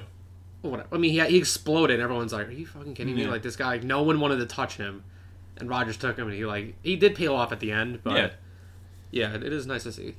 [0.61, 1.99] What I mean, he, he exploded.
[1.99, 4.77] Everyone's like, "Are you fucking kidding me?" Like this guy, no one wanted to touch
[4.77, 5.03] him,
[5.57, 8.15] and Rodgers took him, and he like he did peel off at the end, but
[8.15, 8.29] Yeah.
[9.13, 10.15] Yeah, it is nice to see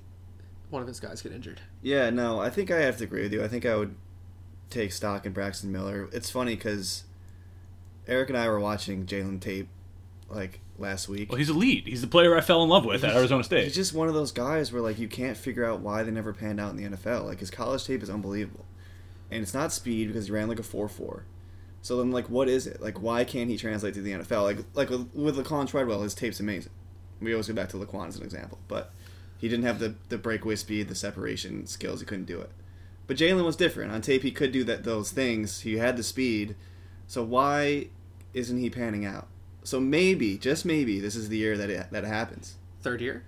[0.71, 1.61] one of his guys get injured.
[1.83, 3.43] Yeah, no, I think I have to agree with you.
[3.43, 3.97] I think I would
[4.71, 6.09] take stock in Braxton Miller.
[6.13, 7.03] It's funny because
[8.07, 9.69] Eric and I were watching Jaelen tape
[10.29, 11.31] like last week.
[11.31, 11.89] Well, he's elite.
[11.89, 13.65] He's the player I fell in love with at Arizona State.
[13.65, 16.33] He's just one of those guys where like you can't figure out why they never
[16.33, 17.25] panned out in the NFL.
[17.25, 18.65] Like his college tape is unbelievable,
[19.29, 21.25] and it's not speed because he ran like a four four.
[21.83, 22.81] So then, like, what is it?
[22.81, 24.43] Like, why can't he translate to the NFL?
[24.43, 26.73] Like, like with, with Laquon Treadwell, his tape's amazing.
[27.21, 28.93] We always go back to Laquon as an example, but
[29.39, 32.01] he didn't have the the breakaway speed, the separation skills.
[32.01, 32.51] He couldn't do it.
[33.07, 33.93] But Jaelen was different.
[33.93, 35.61] On tape, he could do that those things.
[35.61, 36.57] He had the speed.
[37.07, 37.89] So why
[38.33, 39.29] isn't he panning out?
[39.63, 42.57] So maybe, just maybe, this is the year that it, that happens.
[42.83, 43.25] Third year?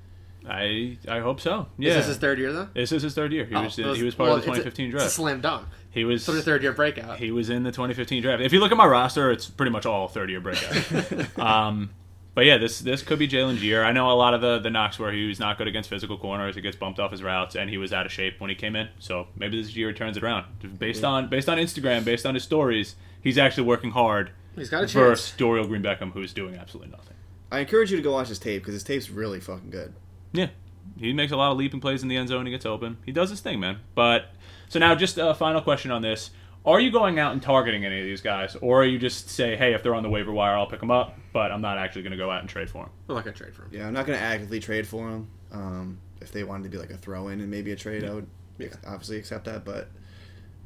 [0.49, 1.67] I I hope so.
[1.79, 1.91] Yeah.
[1.91, 2.69] Is this his third year though?
[2.75, 3.45] This is his third year.
[3.47, 4.99] He Oh, was it he was part well, of the it's a- 2015 It's a
[4.99, 5.13] draft.
[5.15, 5.67] slam dunk.
[5.91, 7.19] He was Sort of third year breakout.
[7.19, 8.43] he was in the 2015 draft.
[8.43, 11.39] If you look at my roster, it's pretty much all third year breakout.
[11.39, 11.91] um,
[12.37, 13.83] but yeah, this this could be Jalen Gier.
[13.83, 16.19] I know a lot of the the knocks where he was not good against physical
[16.19, 16.55] corners.
[16.55, 18.77] He gets bumped off his routes, and he was out of shape when he came
[18.77, 18.91] in.
[18.99, 20.45] So maybe this year turns it around.
[20.79, 24.33] Based on based on Instagram, based on his stories, he's actually working hard.
[24.55, 24.93] He's got a chance.
[24.93, 27.17] Versus Dorial Green Beckham, who's doing absolutely nothing.
[27.51, 29.95] I encourage you to go watch his tape because his tape's really fucking good.
[30.33, 30.49] Yeah,
[30.99, 32.45] he makes a lot of leaping plays in the end zone.
[32.45, 32.99] He gets open.
[33.07, 33.79] He does his thing, man.
[33.95, 34.27] But
[34.69, 36.33] so now, just a final question on this:
[36.67, 39.55] Are you going out and targeting any of these guys, or are you just say,
[39.57, 42.03] "Hey, if they're on the waiver wire, I'll pick them up," but I'm not actually
[42.03, 42.93] going to go out and trade for them?
[43.09, 43.71] I'm not gonna trade for him.
[43.73, 45.29] Yeah, I'm not going to actively trade for them.
[45.53, 48.13] Um, if they wanted to be like a throw in and maybe a trade, I
[48.15, 48.27] would
[48.87, 49.65] obviously accept that.
[49.65, 49.89] But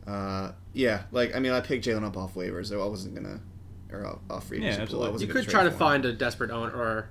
[0.06, 3.40] uh, yeah, like I mean, I picked Jaelen up off waivers, so I wasn't gonna
[3.92, 5.02] or off- off free Yeah, agency pool.
[5.02, 5.12] I absolutely.
[5.12, 5.78] wasn't You could try to for him.
[5.78, 7.10] find a desperate owner or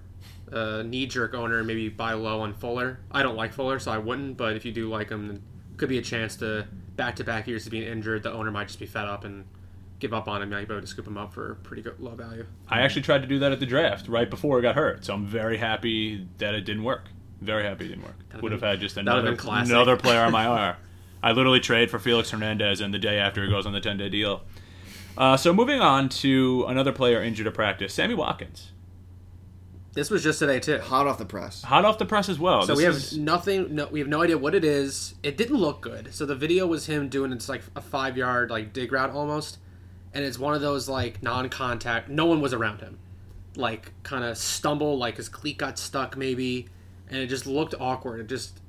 [0.52, 3.00] a knee jerk owner and maybe buy low on Fuller.
[3.12, 4.38] I don't like Fuller, so I wouldn't.
[4.38, 5.44] But if you do like him, then
[5.78, 6.68] could be a chance to
[7.00, 8.24] back to back years of being injured.
[8.24, 9.46] The owner might just be fed up and
[10.00, 10.50] give up on him.
[10.50, 12.46] Might be able to scoop him up for pretty good low value.
[12.68, 15.14] I actually tried to do that at the draft right before he got hurt, so
[15.14, 17.06] I'm very happy that it didn't work.
[17.40, 18.18] Very happy it didn't work.
[18.28, 20.78] That'd Would have had just another another player on my IR.
[21.24, 23.98] I literally trade for Felix Hernandez, and the day after he goes on the 10
[23.98, 24.44] day deal.
[25.18, 28.72] Uh, so moving on to another player injured at practice, Sammy Watkins,
[29.94, 30.78] This was just today too.
[30.80, 31.64] hot off the press.
[31.64, 32.62] hot off the press as well.
[32.62, 33.76] So This we have is- nothing.
[33.76, 35.16] No, we have no idea what it is.
[35.24, 36.14] It didn't look good.
[36.14, 39.58] So the video was him doing it's like a five yard like dig route almost,
[40.14, 42.08] and it's one of those like non contact.
[42.10, 43.00] No one was around him,
[43.56, 46.68] like kind of stumble, like his cleat got stuck maybe,
[47.10, 48.20] and it just looked awkward.
[48.20, 48.60] It just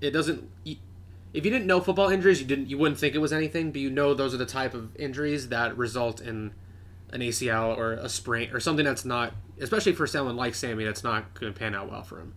[0.00, 0.48] it doesn't.
[0.64, 3.80] If you didn't know football injuries, you didn't you wouldn't think it was anything, but
[3.80, 6.52] you know those are the type of injuries that result in
[7.12, 11.04] an ACL or a sprain or something that's not, especially for someone like Sammy, that's
[11.04, 12.34] not going to pan out well for him.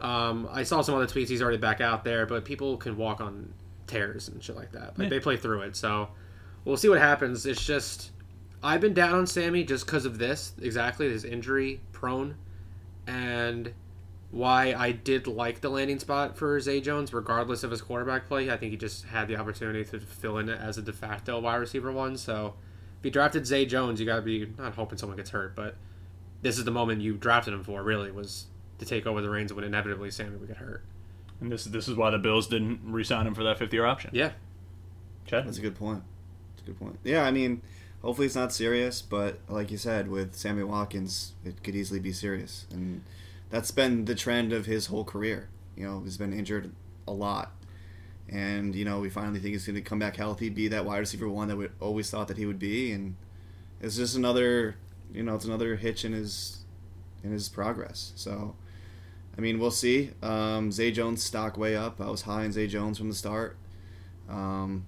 [0.00, 1.28] Um, I saw some other tweets.
[1.28, 3.52] He's already back out there, but people can walk on
[3.86, 4.98] tears and shit like that.
[4.98, 5.08] Like Yeah.
[5.08, 6.08] they play through it, so
[6.64, 7.46] we'll see what happens.
[7.46, 8.10] It's just
[8.62, 12.36] I've been down on Sammy just because of this exactly his injury prone,
[13.06, 13.72] and
[14.30, 18.50] why I did like the landing spot for Zay Jones, regardless of his quarterback play.
[18.50, 21.56] I think he just had the opportunity to fill in as a de facto wide
[21.56, 22.16] receiver one.
[22.16, 22.54] So
[22.98, 25.76] if you drafted Zay Jones, you got to be not hoping someone gets hurt, but
[26.42, 27.82] this is the moment you drafted him for.
[27.82, 28.46] Really was
[28.78, 30.82] to take over the reins when inevitably Sammy would get hurt.
[31.40, 34.10] And this this is why the Bills didn't re-sign him for that fifth year option.
[34.12, 34.32] Yeah,
[35.26, 35.46] Chad?
[35.46, 36.02] That's a good point.
[36.54, 36.98] That's a good point.
[37.04, 37.62] Yeah, I mean,
[38.02, 42.12] hopefully it's not serious, but like you said, with Sammy Watkins, it could easily be
[42.12, 43.02] serious, and
[43.50, 45.48] that's been the trend of his whole career.
[45.76, 46.72] You know, he's been injured
[47.06, 47.52] a lot,
[48.28, 50.98] and you know, we finally think he's going to come back healthy, be that wide
[50.98, 53.16] receiver one that we always thought that he would be, and
[53.80, 54.76] it's just another,
[55.12, 56.64] you know, it's another hitch in his
[57.22, 58.12] in his progress.
[58.16, 58.56] So.
[59.38, 60.12] I mean, we'll see.
[60.22, 62.00] Um, Zay Jones stock way up.
[62.00, 63.58] I was high on Zay Jones from the start.
[64.30, 64.86] Um,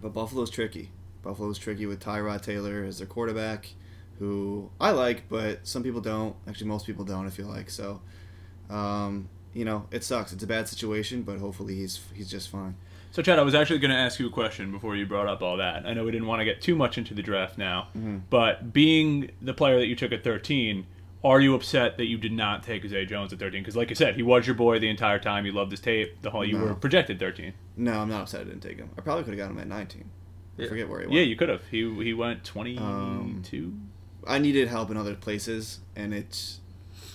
[0.00, 0.90] but Buffalo's tricky.
[1.22, 3.68] Buffalo's tricky with Tyrod Taylor as their quarterback,
[4.18, 6.34] who I like, but some people don't.
[6.48, 7.26] Actually, most people don't.
[7.26, 8.00] I feel like so.
[8.70, 10.32] Um, you know, it sucks.
[10.32, 12.76] It's a bad situation, but hopefully he's he's just fine.
[13.12, 15.42] So, Chad, I was actually going to ask you a question before you brought up
[15.42, 15.84] all that.
[15.84, 17.88] I know we didn't want to get too much into the draft now,
[18.30, 20.86] but being the player that you took at 13,
[21.24, 23.62] are you upset that you did not take Zay Jones at 13?
[23.62, 25.44] Because, like I said, he was your boy the entire time.
[25.44, 26.22] You loved his tape.
[26.22, 26.64] The whole you No.
[26.66, 27.52] were projected 13.
[27.76, 28.90] No, I'm not upset I didn't take him.
[28.96, 30.04] I probably could have got him at 19.
[30.58, 30.68] I Yeah.
[30.68, 31.16] forget where he went.
[31.16, 31.62] Yeah, you could have.
[31.70, 32.82] He he went 22.
[32.82, 33.90] Um,
[34.26, 36.60] I needed help in other places, and it's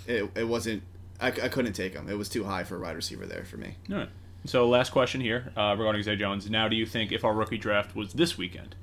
[0.08, 0.84] it, it wasn't.
[1.22, 2.10] I, I couldn't take him.
[2.10, 3.76] It was too high for a wide receiver there for me.
[3.92, 4.10] All right.
[4.46, 6.50] So, last question here uh, regarding Zay Jones.
[6.50, 8.76] Now, do you think if our rookie draft was this weekend,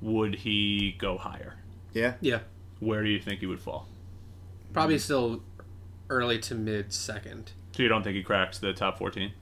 [0.00, 1.54] would he go higher?
[1.92, 2.40] Yeah, yeah,
[2.80, 3.88] Where do you think he would fall?
[4.72, 5.40] probably still
[6.10, 7.52] early to mid second.
[7.72, 9.32] So you don't think he cracks the top 14?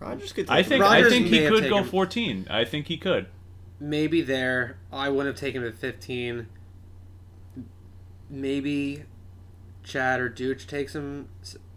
[0.00, 0.48] Rogers could.
[0.48, 2.48] Take I think Rodgers I think he could go 14.
[2.50, 3.26] I think he could.
[3.78, 4.76] Maybe there.
[4.92, 6.48] I would have taken him at fifteen.
[8.28, 9.04] Maybe
[9.82, 11.28] Chad or Dooch takes him.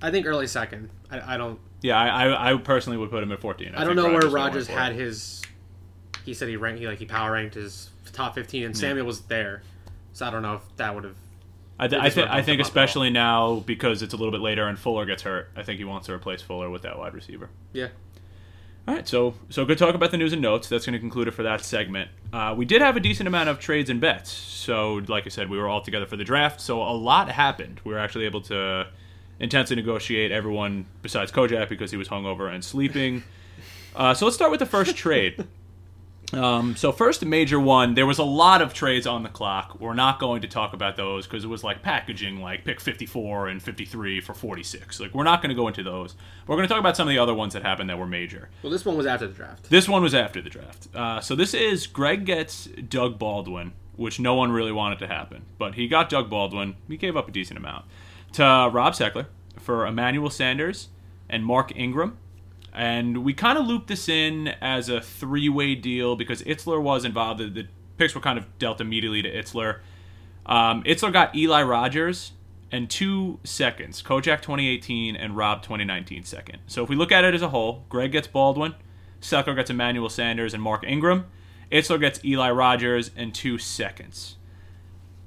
[0.01, 0.89] I think early second.
[1.11, 1.59] I, I don't.
[1.81, 3.73] Yeah, I, I I personally would put him at 14.
[3.75, 5.43] I, don't think know where Rogers had his.
[6.25, 6.79] He said he ranked.
[6.79, 9.61] He like he power ranked his top fifteen, and Samuel was there.
[10.13, 11.15] So I don't know if that would have.
[11.79, 14.79] I, th- I, th- I think especially now because it's a little bit later and
[14.79, 15.49] Fuller gets hurt.
[15.55, 17.49] I think he wants to replace Fuller with that wide receiver.
[17.71, 17.89] Yeah.
[18.87, 20.69] All right, so so good talk about the news and notes.
[20.69, 22.09] That's going to conclude it for that segment.
[22.31, 24.31] Uh, we did have a decent amount of trades and bets.
[24.31, 26.61] So, like I said, we were all together for the draft.
[26.61, 27.81] So a lot happened.
[27.83, 28.87] We were actually able to
[29.39, 33.23] intensely negotiate everyone besides Kojak because he was hungover and sleeping.
[33.95, 35.47] Uh, so let's start with the first trade.
[36.33, 39.79] Um, so first major one, there was a lot of trades on the clock.
[39.79, 43.47] We're not going to talk about those because it was like packaging, like pick 54
[43.47, 44.99] and 53 for 46.
[44.99, 46.15] Like we're not going to go into those.
[46.45, 48.49] We're going to talk about some of the other ones that happened that were major.
[48.61, 49.69] Well, this one was after the draft.
[49.69, 50.87] This one was after the draft.
[50.93, 55.45] Uh, so this is Greg gets Doug Baldwin, which no one really wanted to happen,
[55.57, 56.75] but he got Doug Baldwin.
[56.89, 57.85] He gave up a decent amount
[58.33, 60.89] to Rob Seckler for Emmanuel Sanders
[61.29, 62.17] and Mark Ingram.
[62.73, 67.39] And we kind of looped this in as a three-way deal because Itzler was involved.
[67.39, 69.79] The, the picks were kind of dealt immediately to Itzler.
[70.45, 72.33] Um, Itzler got Eli Rogers
[72.71, 76.59] and two seconds, Kojak 2018 and Rob 2019 second.
[76.67, 78.75] So if we look at it as a whole, Greg gets Baldwin,
[79.21, 81.25] Seckler gets Emmanuel Sanders and Mark Ingram,
[81.71, 84.36] Itzler gets Eli Rogers and two seconds.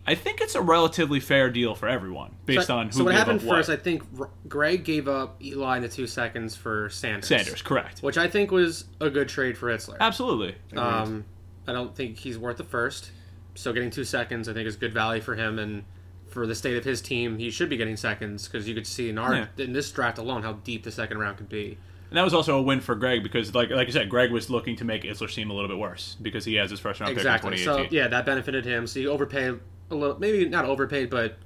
[0.07, 3.11] I think it's a relatively fair deal for everyone based so, on who so what
[3.11, 3.57] gave happened up what.
[3.57, 3.71] first?
[3.71, 4.03] I think
[4.49, 7.29] Greg gave up Eli in the two seconds for Sanders.
[7.29, 8.01] Sanders, correct.
[8.01, 9.99] which I think was a good trade for Itzler.
[10.01, 10.55] Absolutely.
[10.77, 11.25] Um,
[11.69, 13.11] I don't think he's worth the first.
[13.55, 15.85] So getting two seconds, I think, is good value for him and
[16.29, 17.39] for the state of his team.
[17.39, 19.47] He should be getting seconds because you could see in our Yeah.
[19.59, 21.77] in this draft alone how deep the second round could be.
[22.09, 24.51] And that was also a win for Greg because, like like I said, Greg was
[24.51, 27.13] looking to make Itzler seem a little bit worse because he has his first round
[27.13, 27.51] Exactly.
[27.51, 27.91] pick in 2018.
[27.91, 28.87] So yeah, that benefited him.
[28.87, 29.61] So he overpaid
[29.91, 31.37] a little, maybe not overpaid, but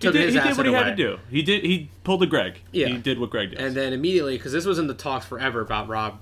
[0.00, 0.84] he did, he did what he away.
[0.84, 1.18] had to do.
[1.30, 1.64] He did.
[1.64, 2.60] He pulled the Greg.
[2.72, 2.88] Yeah.
[2.88, 3.58] He did what Greg did.
[3.58, 6.20] And then immediately, because this was in the talks forever about Rob,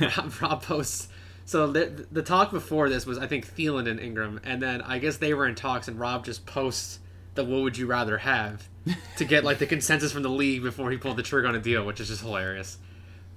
[0.00, 1.08] Rob, Rob posts.
[1.44, 4.98] So the, the talk before this was, I think, Thielen and Ingram, and then I
[4.98, 7.00] guess they were in talks, and Rob just posts
[7.34, 8.68] the "What would you rather have"
[9.16, 11.60] to get like the consensus from the league before he pulled the trigger on a
[11.60, 12.78] deal, which is just hilarious.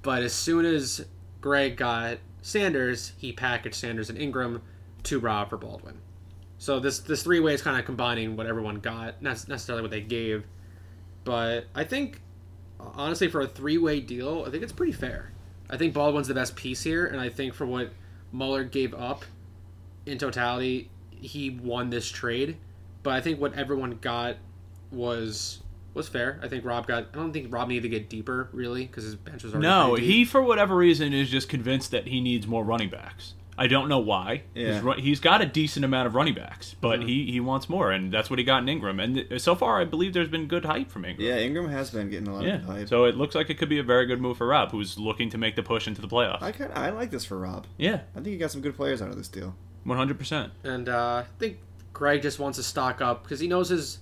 [0.03, 1.03] But as soon as
[1.41, 4.61] Greg got Sanders, he packaged Sanders and Ingram
[5.03, 5.99] to Rob for Baldwin.
[6.57, 9.91] So this this three way is kind of combining what everyone got, not necessarily what
[9.91, 10.45] they gave.
[11.23, 12.21] But I think
[12.79, 15.31] honestly, for a three way deal, I think it's pretty fair.
[15.69, 17.91] I think Baldwin's the best piece here, and I think for what
[18.31, 19.25] Mueller gave up
[20.05, 22.57] in totality, he won this trade.
[23.03, 24.37] But I think what everyone got
[24.91, 25.61] was
[25.93, 26.39] was fair.
[26.43, 27.07] I think Rob got.
[27.13, 29.67] I don't think Rob needed to get deeper really because his bench was already.
[29.67, 33.33] No, he for whatever reason is just convinced that he needs more running backs.
[33.57, 34.43] I don't know why.
[34.53, 34.81] Yeah.
[34.95, 37.07] He's, he's got a decent amount of running backs, but Mm-hmm.
[37.07, 38.99] he, he wants more, and that's what he got in Ingram.
[38.99, 41.25] And th- so far, I believe there's been good hype from Ingram.
[41.27, 42.55] Yeah, Ingram has been getting a lot Yeah.
[42.55, 42.87] of hype.
[42.89, 45.29] So it looks like it could be a very good move for Rob, who's looking
[45.29, 46.41] to make the push into the playoffs.
[46.41, 47.65] I kind I like this for Rob.
[47.77, 49.55] yeah, I think he got some good players out of this deal.
[49.85, 50.51] 100%.
[50.63, 51.59] and uh, I think
[51.93, 53.99] Greg just wants to stock up because he knows his.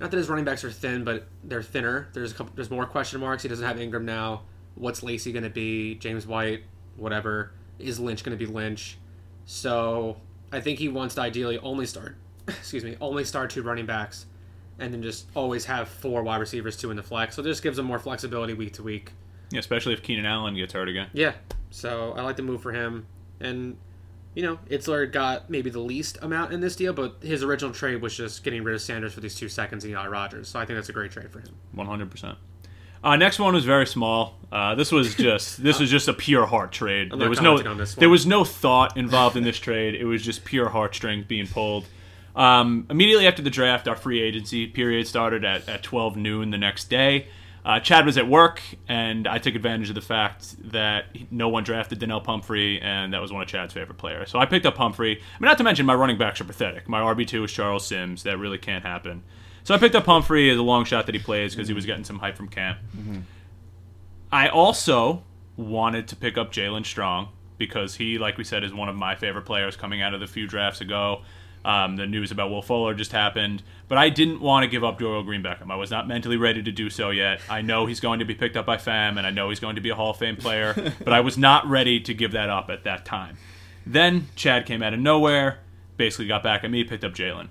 [0.00, 2.08] Not that his running backs are thin, but they're thinner.
[2.12, 3.42] There's a couple, there's more question marks.
[3.44, 4.42] He doesn't have Ingram now.
[4.74, 5.94] What's Lacy going to be?
[5.94, 6.64] James White,
[6.96, 7.52] whatever.
[7.78, 8.98] Is Lynch going to be Lynch?
[9.46, 10.16] So
[10.52, 12.16] I think he wants to ideally only start,
[12.48, 14.26] excuse me, only start two running backs,
[14.78, 17.34] and then just always have four wide receivers, two in the flex.
[17.34, 19.12] So this gives him more flexibility week to week.
[19.50, 21.08] Yeah, especially if Keenan Allen gets hurt again.
[21.12, 21.34] Yeah.
[21.70, 23.06] So I like the move for him.
[23.40, 23.76] And,
[24.34, 28.00] you know, Itzler got maybe the least amount in this deal, but his original trade
[28.00, 30.48] was just getting rid of Sanders for these two seconds and Eli Rogers.
[30.48, 31.54] So I think that's a great trade for him.
[31.76, 32.36] 100%.
[33.04, 34.38] Uh, next one was very small.
[34.50, 37.12] Uh, this was just this was just a pure heart trade.
[37.12, 39.94] I'm there was no there was no thought involved in this trade.
[39.94, 41.86] It was just pure heartstrings being pulled.
[42.34, 46.58] Um, immediately after the draft, our free agency period started at, at 12 noon the
[46.58, 47.28] next day.
[47.64, 51.64] Uh, Chad was at work, and I took advantage of the fact that no one
[51.64, 54.30] drafted Donnel Pumphrey, and that was one of Chad's favorite players.
[54.30, 55.12] So I picked up Pumphrey.
[55.12, 56.88] I mean, not to mention my running backs are pathetic.
[56.88, 58.24] My RB two is Charles Sims.
[58.24, 59.22] That really can't happen.
[59.64, 61.86] So I picked up Pumphrey as a long shot that he plays because he was
[61.86, 62.78] getting some hype from camp.
[64.30, 65.24] I also
[65.56, 69.14] wanted to pick up Jaelen Strong because he, like we said, is one of my
[69.14, 71.22] favorite players coming out of the few drafts ago.
[71.64, 74.98] Um, the news about Will Fuller just happened, but I didn't want to give up
[74.98, 75.70] Dorial Green Beckham.
[75.70, 77.40] I was not mentally ready to do so yet.
[77.48, 79.76] I know he's going to be picked up by FAM, and I know he's going
[79.76, 80.74] to be a Hall of Fame player,
[81.04, 83.38] but I was not ready to give that up at that time.
[83.86, 85.60] Then Chad came out of nowhere,
[85.96, 87.48] basically got back at me, picked up Jaelen.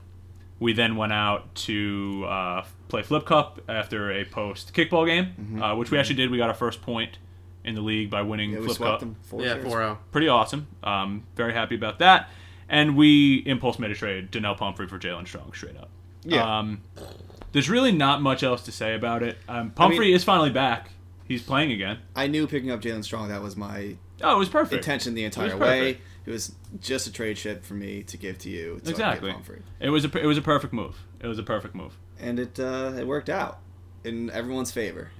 [0.63, 5.75] We then went out to uh, play Flip Cup after a post kickball game, uh,
[5.75, 6.31] which we actually did.
[6.31, 7.17] We got our first point
[7.65, 8.99] in the league by winning Yeah, Flip swept Cup.
[9.01, 9.15] them.
[9.23, 9.65] Four yeah, shares.
[9.65, 9.99] 4 0.
[10.13, 10.67] Pretty awesome.
[10.81, 12.29] Um, very happy about that.
[12.69, 15.89] And we impulse made a trade, Donnel Pumphrey for Jaelen Strong, straight up.
[16.23, 16.59] Yeah.
[16.59, 16.81] Um,
[17.51, 19.37] there's really not much else to say about it.
[19.49, 20.91] Um, Pumphrey mean- is finally back.
[21.27, 21.99] He's playing again.
[22.15, 23.27] I knew picking up Jaelen Strong.
[23.27, 24.73] That was my Oh, it was perfect.
[24.75, 25.97] intention the entire was way.
[26.25, 26.27] Perfect.
[26.27, 28.79] It was just a trade chip for me to give to you.
[28.83, 29.31] So I get Exactly.
[29.31, 29.61] Pumphrey.
[29.79, 30.97] It was a it was a perfect move.
[31.19, 31.97] It was a perfect move.
[32.19, 33.59] and it uh, it worked out
[34.03, 35.11] in everyone's favor.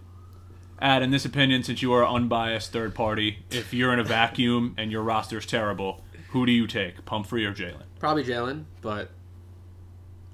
[0.79, 4.73] Ad, in this opinion, since you are unbiased third party, if you're in a vacuum
[4.77, 7.83] and your roster is terrible, who do you take, Pumphrey or Jaelen?
[7.99, 9.09] Probably Jaelen, but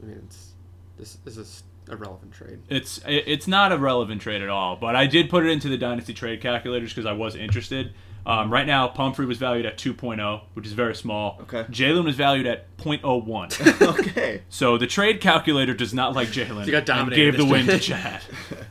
[0.02, 0.54] I mean, it's
[0.98, 2.60] this, this is a relevant trade.
[2.70, 5.78] It's it's not a relevant trade at all, but I did put it into the
[5.78, 7.94] dynasty trade calculators because I was interested.
[8.26, 11.38] Um, right now, Pumphrey was valued at 2.0, which is very small.
[11.42, 11.64] Okay.
[11.72, 13.82] Jaelen was valued at 0.01.
[14.00, 14.44] okay.
[14.50, 17.66] so the trade calculator does not like Jaelen You got and dominated gave the win
[17.66, 17.82] to trade.
[17.82, 18.22] Chad.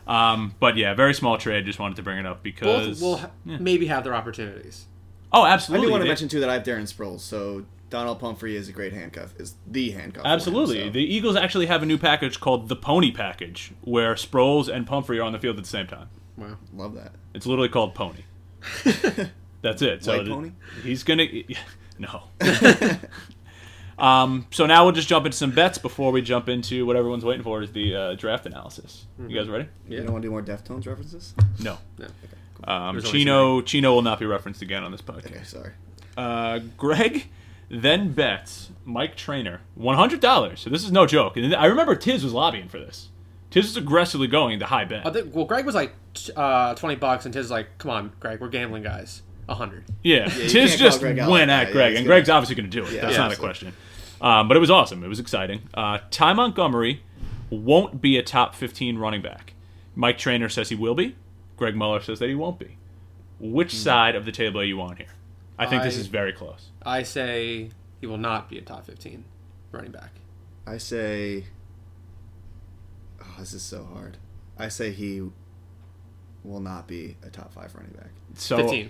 [0.06, 1.64] Um, but yeah, very small trade.
[1.66, 4.86] Just wanted to bring it up because Both will ha- maybe have their opportunities.
[5.32, 5.86] oh, absolutely.
[5.86, 8.54] I do want to They- mention too that I have Darren Sproles, so Donald Pumphrey
[8.54, 9.34] is a great handcuff.
[9.40, 10.22] Is the handcuff.
[10.22, 10.84] for him, Absolutely.
[10.84, 10.90] so.
[10.90, 15.18] The Eagles actually have a new package called the Pony Package, where Sproles and Pumphrey
[15.18, 16.08] are on the field at the same time.
[16.36, 16.56] Wow.
[16.74, 17.12] Love that.
[17.34, 18.20] It's literally called Pony.
[19.62, 20.04] That's it.
[20.04, 20.52] So White th- pony?
[20.82, 21.26] He's gonna
[21.98, 22.22] no.
[23.98, 27.24] um, so now we'll just jump into some bets before we jump into what everyone's
[27.24, 29.06] waiting for is the uh, draft analysis.
[29.18, 29.68] You guys ready?
[29.88, 29.98] Yeah.
[29.98, 31.34] You don't want to do more Deftones references?
[31.60, 31.78] No.
[31.98, 32.06] No.
[32.64, 35.26] Um, There's only Chino Chino will not be referenced again on this podcast.
[35.26, 35.72] Okay, sorry.
[36.16, 37.28] Uh, Greg
[37.70, 40.60] then bets Mike Trainer one hundred dollars.
[40.60, 41.36] So this is no joke.
[41.36, 43.10] And I remember Tiz was lobbying for this.
[43.50, 45.06] Tiz is aggressively going to high bet.
[45.06, 45.94] I think, well, Greg was like
[46.36, 49.22] uh, 20 bucks, and Tiz was like, come on, Greg, we're gambling guys.
[49.46, 49.84] 100.
[50.02, 51.72] Yeah, you Tiz just Greg went at that.
[51.72, 52.92] Greg, Yeah, he's and gonna- Greg's obviously going to do it.
[52.92, 53.72] Yeah, That's not a question.
[54.20, 55.02] Um, but it was awesome.
[55.02, 55.62] It was exciting.
[55.72, 57.02] Uh, Ty Montgomery
[57.50, 59.54] won't be a top 15 running back.
[59.94, 61.16] Mike Trainer says he will be.
[61.56, 62.76] Greg Muller says that he won't be.
[63.40, 65.06] Which side of the table are you on here?
[65.58, 66.68] I think this is very close.
[66.82, 69.24] I say he will not be a top 15
[69.72, 70.10] running back.
[70.66, 71.44] I say.
[73.38, 74.16] This is so hard.
[74.58, 75.22] I say he
[76.44, 78.10] will not be a top five running back.
[78.34, 78.86] So 15.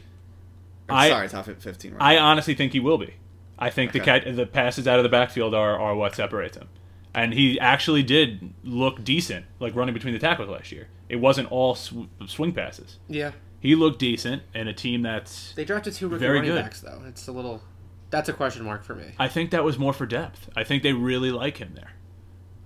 [0.89, 1.93] Or, I- sorry, top fifteen.
[1.93, 2.23] Running I back.
[2.23, 3.15] honestly think he will be.
[3.59, 4.21] I think the Okay.
[4.21, 6.69] cat, the passes out of the backfield are, are what separates him.
[7.15, 10.89] And he actually did look decent, like running between the tackles last year.
[11.09, 12.99] It wasn't all sw- swing passes.
[13.09, 13.33] Yeah.
[13.61, 15.53] He looked decent in a team that's.
[15.55, 16.63] They drafted two rookie Very running good.
[16.63, 17.03] backs, though.
[17.07, 17.63] It's a little.
[18.11, 19.13] That's a question mark for me.
[19.19, 20.49] I think that was more for depth.
[20.57, 21.93] I think they really like him there.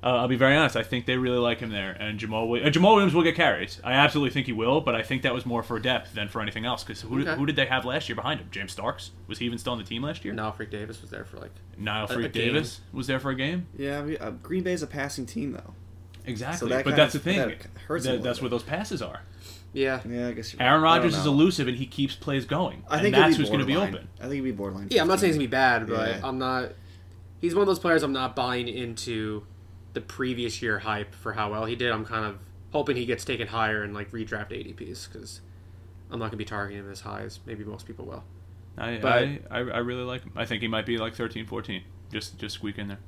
[0.04, 0.74] Uh, I'll be very honest.
[0.74, 3.36] I think they really like him there, and Jamaal Wi- uh, Jamaal Williams will get
[3.36, 3.80] carries.
[3.84, 6.40] I absolutely think he will, but I think that was more for depth than for
[6.42, 6.82] anything else.
[6.82, 7.34] Because who, Okay.
[7.36, 8.48] who did they have last year behind him?
[8.50, 10.34] James Starks was he even still on the team last year?
[10.34, 11.52] No, Freak Davis was there for like.
[11.78, 12.52] Niall A- a Freak game.
[12.52, 13.66] Davis was there for a game.
[13.78, 15.74] Yeah, I mean, uh, Green Bay's a passing team though.
[16.26, 16.68] Exactly.
[16.68, 17.38] So that but that's of- the thing.
[17.38, 19.20] that hurts That- that's little where those passes are.
[19.72, 20.00] Yeah.
[20.08, 20.52] Yeah, I guess.
[20.52, 20.96] You're Aaron right.
[20.98, 22.82] Rodgers is elusive and he keeps plays going.
[22.90, 24.08] I and think that's he'll who's going to be open.
[24.18, 24.88] I think he'd be borderline.
[24.90, 26.20] Yeah, I'm not saying he's gonna be bad, but Yeah.
[26.24, 26.72] I'm not.
[27.40, 29.44] He's one of those players I'm not buying into
[29.92, 31.90] the previous year hype for how well he did.
[31.92, 32.38] I'm kind of
[32.72, 35.40] hoping he gets taken higher and like redraft ADPs because
[36.10, 38.24] I'm not gonna be targeting him as high as maybe most people will.
[38.78, 40.32] I, But- I, I, I really like him.
[40.34, 41.82] I think he might be like 13, 14.
[42.10, 42.98] Just just squeak in there.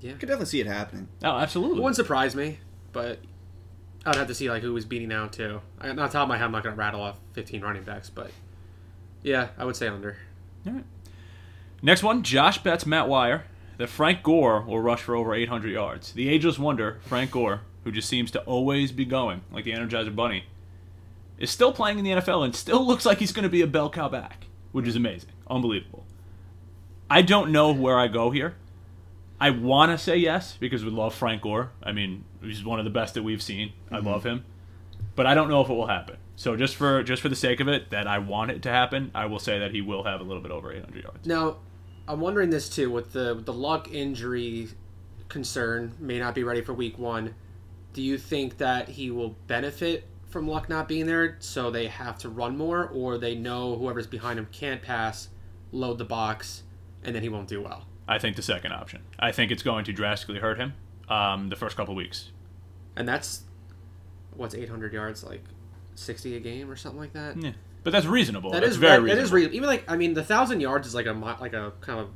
[0.00, 1.08] Yeah, I could definitely see it happening.
[1.22, 1.78] Oh, absolutely.
[1.78, 2.58] It wouldn't surprise me,
[2.92, 3.20] but
[4.04, 5.60] I'd have to see like who was beating out too.
[5.80, 8.30] I, not top of my head, I'm not gonna rattle off 15 running backs, but
[9.22, 10.16] yeah, I would say under.
[10.66, 10.84] All right.
[11.82, 13.44] Next one, Josh Betts, Matt Wire
[13.82, 16.12] that Frank Gore will rush for over 800 yards.
[16.12, 20.14] The ageless wonder, Frank Gore, who just seems to always be going like the Energizer
[20.14, 20.44] Bunny,
[21.36, 23.66] is still playing in the NFL and still looks like he's going to be a
[23.66, 26.06] bell cow back, which is amazing, unbelievable.
[27.10, 28.54] I don't know where I go here.
[29.40, 31.72] I want to say yes because we love Frank Gore.
[31.82, 33.72] I mean, he's one of the best that we've seen.
[33.90, 34.06] I mm-hmm.
[34.06, 34.44] love him,
[35.16, 36.18] but I don't know if it will happen.
[36.36, 39.10] So just for just for the sake of it, that I want it to happen,
[39.12, 41.26] I will say that he will have a little bit over 800 yards.
[41.26, 41.56] Now,
[42.12, 44.68] I'm wondering this too with the with the luck injury
[45.30, 47.34] concern may not be ready for week one.
[47.94, 52.18] Do you think that he will benefit from luck not being there, so they have
[52.18, 55.28] to run more, or they know whoever's behind him can't pass,
[55.72, 56.64] load the box,
[57.02, 57.86] and then he won't do well?
[58.06, 59.02] I think the second option.
[59.18, 60.74] I think it's going to drastically hurt him
[61.08, 62.30] um, the first couple weeks.
[62.94, 63.42] And that's
[64.34, 65.44] what's 800 yards, like
[65.94, 67.36] 60 a game or something like that.
[67.38, 67.52] Yeah.
[67.84, 68.50] But that's reasonable.
[68.52, 69.36] That that's is very that, that is reasonable.
[69.36, 69.56] reasonable.
[69.56, 72.10] Even like I mean, the thousand yards is like a like a kind of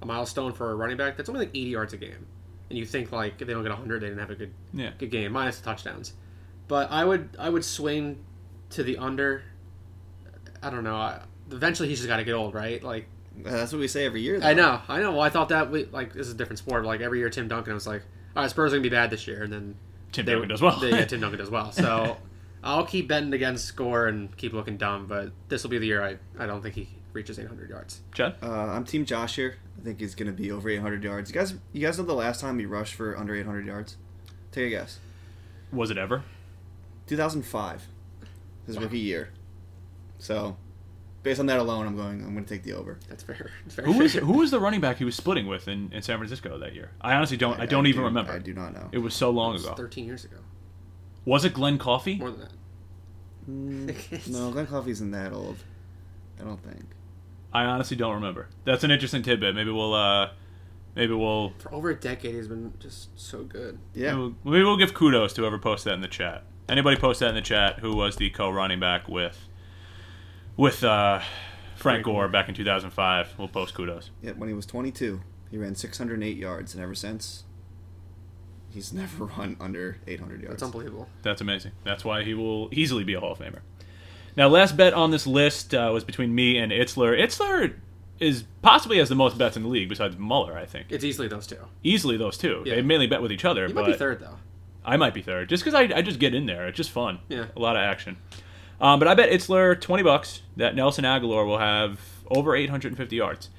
[0.00, 1.16] a milestone for a running back.
[1.16, 2.26] That's only like 80 yards a game,
[2.70, 4.90] and you think like if they don't get 100, they didn't have a good Yeah.
[4.98, 6.14] good game minus the touchdowns.
[6.68, 8.24] But I would I would swing
[8.70, 9.42] to the under.
[10.62, 10.96] I don't know.
[10.96, 12.82] I, eventually, he's just got to get old, right?
[12.82, 13.06] Like
[13.36, 14.40] That's what we say every year.
[14.40, 14.46] Though.
[14.46, 15.12] I know, I know.
[15.12, 16.84] Well, I thought that we, like this is a different sport.
[16.84, 18.02] Like every year, Tim Duncan was like,
[18.36, 19.74] "All right, Spurs are gonna be bad this year," and then
[20.12, 20.78] Tim they- Duncan does well.
[20.80, 21.70] they- yeah, Tim Duncan does well.
[21.72, 22.16] So
[22.62, 25.06] I'll keep betting against score and keep looking dumb.
[25.06, 28.00] But this will be the year I I don't think he reaches 800 yards.
[28.14, 28.36] Chad?
[28.42, 29.56] Uh, I'm Team Josh here.
[29.80, 31.30] I think he's going to be over 800 yards.
[31.30, 33.96] You guys, you guys know the last time he rushed for under 800 yards?
[34.50, 34.98] Take a guess.
[35.72, 36.22] Was it ever?
[37.06, 37.88] 2005,
[38.66, 39.30] his rookie year.
[40.18, 40.56] So,
[41.22, 42.22] based on that alone, I'm going.
[42.22, 42.98] I'm going to take the over.
[43.08, 43.50] That's fair.
[43.66, 46.02] It's very Who was who was the running back he was splitting with in, in
[46.02, 46.90] San Francisco that year?
[47.00, 47.58] I honestly don't.
[47.58, 48.32] I, don't even do- remember.
[48.32, 48.88] I do not know.
[48.92, 49.74] It was so long It was ago.
[49.74, 50.36] 13 years ago.
[51.24, 52.16] Was it Glenn Coffee?
[52.16, 52.52] More than that.
[53.48, 55.56] Mm, no, Glenn Coffee's isn't that old.
[56.40, 56.84] I don't think.
[57.52, 58.48] I honestly don't remember.
[58.64, 59.54] That's an interesting tidbit.
[59.54, 60.30] Maybe we'll uh,
[60.94, 63.78] maybe we'll For over a decade, he's been just so good.
[63.94, 64.12] Yeah.
[64.12, 66.44] maybe we'll, maybe we'll give kudos to whoever posted that in the chat.
[66.68, 67.80] Anybody post that in the chat?
[67.80, 69.48] Who was the co-running back with
[70.56, 71.20] with uh,
[71.76, 73.34] Frank Gore back in 2005?
[73.38, 74.10] We'll post kudos.
[74.22, 77.44] Yeah, when he was 22, he ran 608 yards, and ever since,
[78.72, 80.50] he's never run under 800 yards.
[80.54, 81.08] That's unbelievable.
[81.22, 81.72] That's amazing.
[81.84, 83.60] That's why he will easily be a Hall of Famer.
[84.36, 87.18] Now, last bet on this list uh, was between me and Itzler.
[87.20, 87.74] Itzler
[88.18, 90.86] is possibly has the most bets in the league besides Muller, I think.
[90.90, 91.58] It's easily those two.
[91.82, 92.62] Easily those two.
[92.64, 92.76] Yeah.
[92.76, 94.36] They mainly bet with each other, He but might be third though.
[94.84, 96.66] I might be third just because I, I just get in there.
[96.66, 97.18] It's just fun.
[97.28, 97.46] Yeah.
[97.54, 98.16] A lot of action.
[98.80, 103.50] Um, but I bet Itzler 20 bucks that Nelson Agholor will have over 850 yards.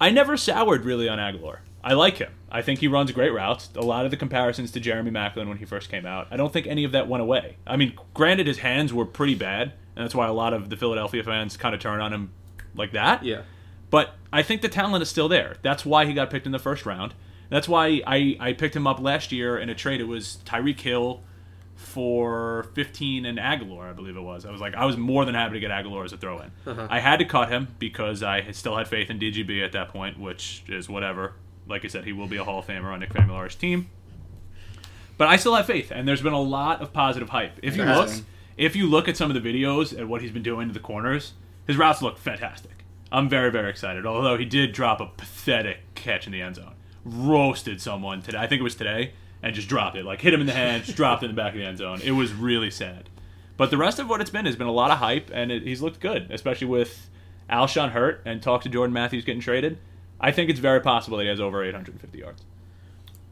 [0.00, 1.58] I never soured really on Agholor.
[1.86, 2.32] I like him.
[2.50, 3.70] I think he runs great routes.
[3.76, 6.26] A lot of the comparisons to Jeremy Maclin when he first came out.
[6.32, 7.58] I don't think any of that went away.
[7.64, 10.76] I mean, granted, his hands were pretty bad, and that's why a lot of the
[10.76, 12.32] Philadelphia fans kind of turn on him
[12.74, 13.24] like that.
[13.24, 13.42] Yeah.
[13.88, 15.58] But I think the talent is still there.
[15.62, 17.14] That's why he got picked in the first round.
[17.50, 20.00] That's why I, I picked him up last year in a trade.
[20.00, 21.22] It was Tyreek Hill
[21.76, 24.44] for 15 and Agholor, I believe it was.
[24.44, 26.50] I was like, I was more than happy to get Agholor as a throw in.
[26.66, 26.88] Uh-huh.
[26.90, 30.18] I had to cut him because I still had faith in DGB at that point,
[30.18, 31.34] which is whatever.
[31.68, 33.88] Like I said, he will be a Hall of Famer on Nick Famulari's team.
[35.18, 37.58] But I still have faith, and there's been a lot of positive hype.
[37.62, 38.10] If you look,
[38.56, 40.80] if you look at some of the videos and what he's been doing to the
[40.80, 41.32] corners,
[41.66, 42.84] his routes look fantastic.
[43.10, 44.04] I'm very, very excited.
[44.04, 46.74] Although he did drop a pathetic catch in the end zone,
[47.04, 48.38] roasted someone today.
[48.38, 49.12] I think it was today,
[49.42, 50.04] and just dropped it.
[50.04, 51.78] Like hit him in the hand, just dropped it in the back of the end
[51.78, 52.00] zone.
[52.02, 53.08] It was really sad.
[53.56, 55.62] But the rest of what it's been has been a lot of hype, and it,
[55.62, 57.08] he's looked good, especially with
[57.48, 59.78] Alshon hurt and talk to Jordan Matthews getting traded.
[60.20, 62.42] I think it's very possible that he has over 850 yards.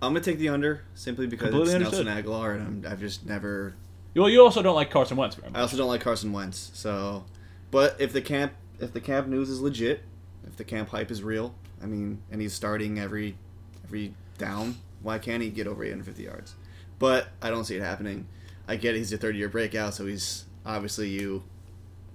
[0.02, 2.06] I'm going to take the under simply because Completely it's understood.
[2.06, 3.74] Nelson Agholor, and I'm, I've just never.
[4.14, 6.70] Well, you also don't like Carson Wentz very I also don't like Carson Wentz.
[6.74, 7.24] So,
[7.70, 10.02] but if the camp if the camp news is legit,
[10.46, 13.36] if the camp hype is real, I mean, and he's starting every
[13.84, 16.54] every down, why can't he get over 850 yards?
[16.98, 18.26] But I don't see it happening.
[18.68, 21.42] I get he's a third year breakout, so he's obviously you.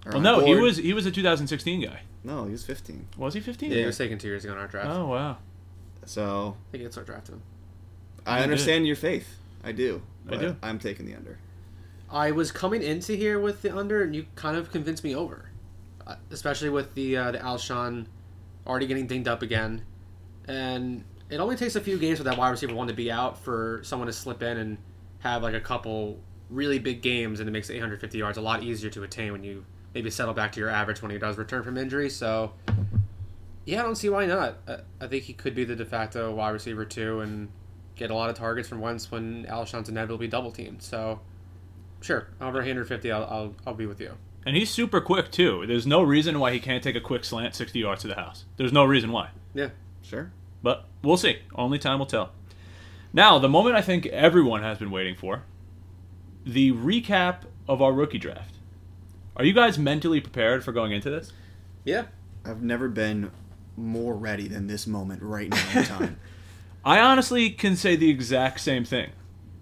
[0.06, 2.02] are Well, no, he was he was a 2016 guy.
[2.24, 3.08] No, he was 15.
[3.18, 3.72] Was he 15?
[3.72, 4.90] Yeah, he was taken two years ago in our draft.
[4.90, 5.38] Oh wow.
[6.06, 7.42] So I think it's our draft him.
[8.26, 9.38] I He understand your faith.
[9.64, 10.02] I do.
[10.28, 10.56] I but do.
[10.62, 11.40] I'm taking the under.
[12.12, 15.50] I was coming into here with the under, and you kind of convinced me over,
[16.08, 18.08] uh, especially with the uh, the Alshon
[18.66, 19.84] already getting dinged up again,
[20.48, 23.38] and it only takes a few games for that wide receiver one to be out
[23.38, 24.78] for someone to slip in and
[25.20, 28.90] have like a couple really big games, and it makes 850 yards a lot easier
[28.90, 31.78] to attain when you maybe settle back to your average when he does return from
[31.78, 32.10] injury.
[32.10, 32.54] So,
[33.66, 34.58] yeah, I don't see why not.
[34.68, 37.50] I, I think he could be the de facto wide receiver too, and
[37.96, 40.82] get a lot of targets from Wentz when Alshon's inevitably double teamed.
[40.82, 41.20] So.
[42.02, 44.14] Sure, over 150, I'll, I'll, I'll be with you.
[44.46, 45.66] And he's super quick too.
[45.68, 48.46] There's no reason why he can't take a quick slant 60 yards to the house.
[48.56, 49.32] There's no reason why.
[49.54, 49.70] Yeah.
[50.02, 50.32] Sure.
[50.64, 51.40] But we'll see.
[51.54, 52.32] Only time will tell.
[53.12, 55.44] Now, the moment I think everyone has been waiting for
[56.46, 58.56] the recap of our rookie draft.
[59.40, 61.32] Are you guys mentally prepared for going into this?
[61.86, 62.08] Yeah.
[62.44, 63.32] I've never been
[63.78, 66.20] more ready than this moment right now in time.
[66.86, 69.12] I honestly can say the exact same thing.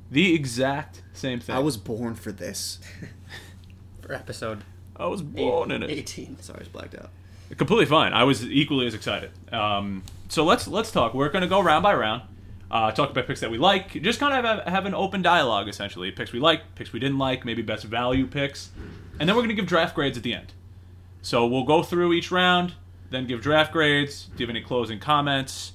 [0.09, 1.55] The exact same thing.
[1.55, 2.80] I was born for this.
[4.01, 4.63] For episode
[4.95, 5.91] I was born in it.
[5.91, 6.41] 18.
[6.41, 7.11] Sorry, I was blacked out.
[7.55, 8.13] Completely fine.
[8.13, 9.30] I was equally as excited.
[9.53, 11.13] Um, so let's let's talk.
[11.13, 12.23] We're going to go round by round.
[12.71, 14.01] Uh, talk about picks that we like.
[14.01, 16.09] Just kind of have, have an open dialogue, essentially.
[16.11, 18.71] Picks we like, picks we didn't like, maybe best value picks,
[19.20, 20.53] and then we're going to give draft grades at the end.
[21.22, 22.74] So we'll go through each round,
[23.09, 25.74] then give draft grades, give any closing comments,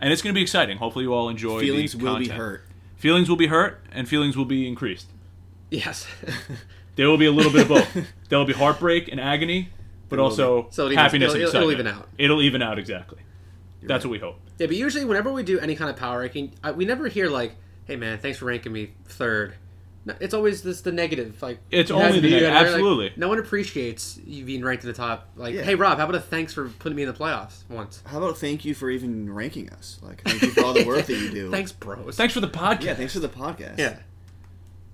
[0.00, 0.78] and it's going to be exciting.
[0.78, 1.60] Hopefully, you all enjoy.
[1.60, 2.64] Feelings will be hurt.
[2.96, 5.06] Feelings will be hurt, and feelings will be increased.
[5.70, 6.06] Yes.
[6.96, 7.94] There will be a little bit of both.
[8.28, 9.70] there will be heartbreak and agony,
[10.10, 12.08] but also So it happiness it'll- and it'll even out.
[12.18, 13.20] It'll even out exactly.
[13.82, 14.10] That's right.
[14.10, 14.36] what we hope.
[14.58, 17.30] yeah, but usually whenever we do any kind of power ranking, I, we never hear
[17.30, 17.54] like,
[17.86, 19.54] "Hey man, thanks for ranking me third.
[20.06, 21.42] No, it's always this the negative.
[21.42, 23.12] Like It's you only the view neg- it, and they're like- absolutely.
[23.16, 25.28] no one appreciates you being ranked at the top.
[25.36, 25.62] Like, Yeah.
[25.62, 28.02] hey Rob, how about a thanks for putting me in the playoffs once?
[28.06, 29.98] How about thank you for even ranking us?
[30.02, 31.50] Like, thank you for all the work that you do.
[31.52, 32.16] Thanks, bros.
[32.16, 32.82] Thanks for the podcast.
[32.84, 33.76] Yeah, thanks for the podcast.
[33.78, 33.98] Yeah.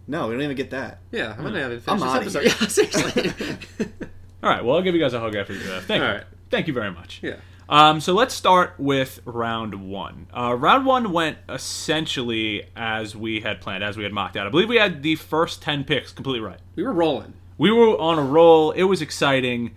[0.09, 0.98] No, we don't even get that.
[1.12, 1.57] Yeah, I'm gonna hmm.
[1.57, 2.90] have it I'm finish this outta episode.
[2.90, 3.57] Yeah, seriously.
[4.42, 4.64] All right.
[4.64, 5.86] Well, I'll give you guys a hug after the draft.
[5.86, 6.14] Thank All you.
[6.16, 6.24] right.
[6.50, 7.20] Thank you very much.
[7.22, 7.36] yeah.
[7.69, 10.29] Um, so let's start with round one.
[10.37, 14.47] Uh, round one went essentially as we had planned, as we had mocked out.
[14.47, 16.61] I believe we had the first ten picks completely right.
[16.77, 17.35] We were rolling.
[17.59, 18.71] We were on a roll.
[18.71, 19.75] It was exciting,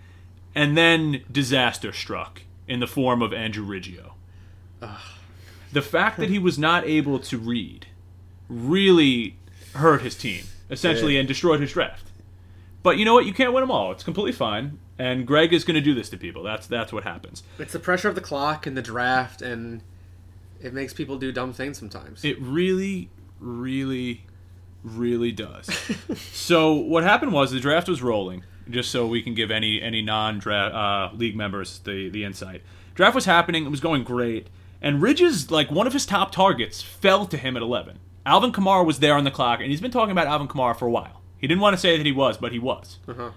[0.54, 4.12] and then disaster struck in the form of Andrew Riggio.
[5.72, 7.86] The fact that he was not able to read
[8.48, 9.36] really
[9.74, 11.20] hurt his team, essentially, Did.
[11.20, 12.06] and destroyed his draft.
[12.82, 13.26] But you know what?
[13.26, 13.92] You can't win them all.
[13.92, 14.78] It's completely fine.
[15.00, 16.42] And Greg is going to do this to people.
[16.42, 17.42] That's that's what happens.
[17.58, 19.80] It's the pressure of the clock and the draft, and
[20.60, 22.22] it makes people do dumb things sometimes.
[22.22, 24.26] It really, really,
[24.84, 25.70] really does.
[26.32, 28.44] so what happened was the draft was rolling.
[28.68, 32.60] Just so we can give any any non draft uh, league members the the insight.
[32.94, 33.64] Draft was happening.
[33.64, 34.48] It was going great.
[34.82, 38.00] And Ridge's like one of his top targets fell to him at eleven.
[38.26, 40.86] Alvin Kamara was there on the clock, and he's been talking about Alvin Kamara for
[40.86, 41.22] a while.
[41.38, 42.98] He didn't want to say that he was, but he was.
[43.08, 43.30] Uh-huh.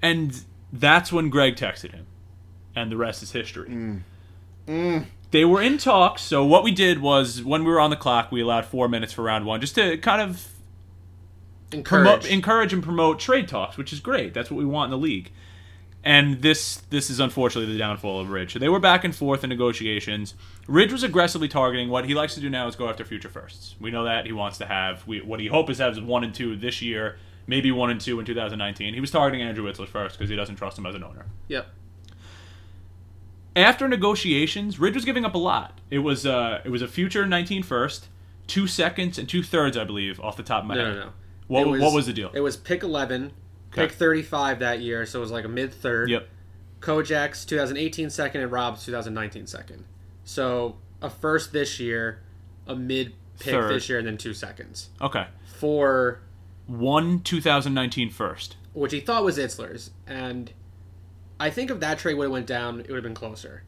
[0.00, 0.42] And
[0.74, 2.06] that's when Greg texted him.
[2.76, 3.68] And the rest is history.
[3.68, 4.00] Mm.
[4.66, 5.06] Mm.
[5.30, 8.30] They were in talks, so what we did was when we were on the clock,
[8.32, 10.46] we allowed four minutes for round one just to kind of
[11.70, 12.26] promote, Encourage.
[12.26, 14.32] encourage and promote trade talks, which is great.
[14.34, 15.30] That's what we want in the league.
[16.06, 18.54] And this this is unfortunately the downfall of Ridge.
[18.54, 20.34] They were back and forth in negotiations.
[20.68, 21.88] Ridge was aggressively targeting.
[21.88, 23.74] What he likes to do now is go after future firsts.
[23.80, 26.22] We know that he wants to have we, what he hopes is have is one
[26.22, 27.16] and two this year,
[27.46, 28.94] maybe one and two in 2019.
[28.94, 31.26] He was targeting Andrew Itzler first because he doesn't trust him as an owner.
[31.48, 31.66] Yep.
[33.56, 35.80] After negotiations, Ridge was giving up a lot.
[35.90, 38.08] It was uh, it was a future 19 first,
[38.48, 40.94] two seconds, and two thirds, I believe, off the top of my No, head.
[40.96, 41.10] no, no.
[41.46, 42.30] What, what was the deal?
[42.34, 43.32] It was pick 11,
[43.72, 43.86] Okay.
[43.86, 46.08] pick 35 that year, so it was like a mid third.
[46.10, 46.28] Yep.
[46.80, 49.84] Kojak's 2018 second and Rob's 2019 second.
[50.24, 52.20] So a first this year,
[52.66, 53.70] a mid pick Third.
[53.72, 55.26] this year, and then two seconds Okay.
[55.58, 56.20] for
[56.66, 58.56] One 2019 first.
[58.72, 60.52] which he thought was Itzler's, and
[61.38, 63.62] I think if that trade would have went down, it would have been closer.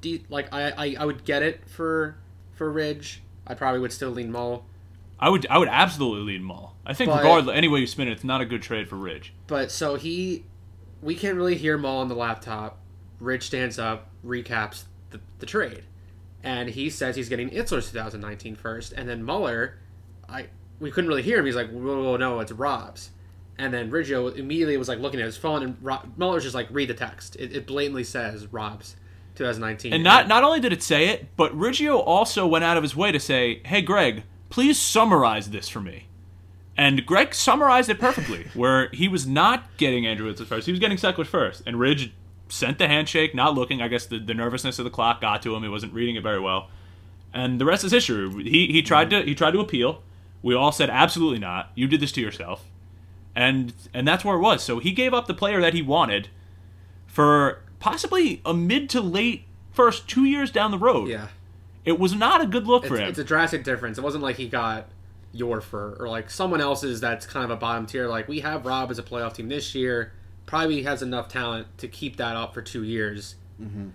[0.00, 2.16] De- like I, I, I would get it for
[2.52, 3.22] for Ridge.
[3.46, 4.64] I probably would still lean Mull,
[5.20, 6.74] I would I would absolutely lead Mull.
[6.86, 8.96] I think But- regardless, any way you spin it, it's not a good trade for
[8.96, 9.32] Ridge.
[9.46, 10.44] but so he,
[11.02, 12.78] we can't really hear Mull on the laptop.
[13.20, 15.82] Ridge stands up, recaps the, the trade,
[16.42, 19.78] and he says he's getting Itzler's 2019 first, and then Muller,
[20.28, 20.46] I
[20.80, 21.46] we couldn't really hear him.
[21.46, 23.10] He's like, whoa, whoa, no, it's Rob's.
[23.58, 26.68] And then Riggio immediately was like looking at his phone, and Rob, Muller's just like,
[26.70, 27.36] read the text.
[27.36, 28.94] It, it blatantly says Rob's
[29.38, 29.92] 2019.
[29.92, 32.94] And not not only did it say it, but Riggio also went out of his
[32.94, 36.06] way to say, "Hey Greg, please summarize this for me."
[36.76, 40.80] And Greg summarized it perfectly, where he was not getting Andrew Itzler first; he was
[40.80, 42.12] getting Seckler first, and Ridge
[42.48, 43.80] sent the handshake, not looking.
[43.80, 46.22] I guess the, the nervousness of the clock got to him; he wasn't reading it
[46.22, 46.68] very well,
[47.32, 48.28] and the rest is history.
[48.42, 49.22] He he tried mm-hmm.
[49.22, 50.02] to he tried to appeal.
[50.42, 51.70] We all said absolutely not.
[51.74, 52.64] You did this to yourself.
[53.34, 54.62] And and that's where it was.
[54.62, 56.28] So he gave up the player that he wanted
[57.06, 61.08] for possibly a mid to late first 2 years down the road.
[61.08, 61.28] Yeah.
[61.84, 63.08] It was not a good look for It's, him.
[63.08, 63.96] it's a drastic difference.
[63.96, 64.88] It wasn't like he got
[65.32, 68.08] your fur or like someone else's that's kind of a bottom tier.
[68.08, 70.12] Like we have Rob as a playoff team this year.
[70.46, 73.36] Probably has enough talent to keep that up for two years.
[73.62, 73.88] Mm-hmm.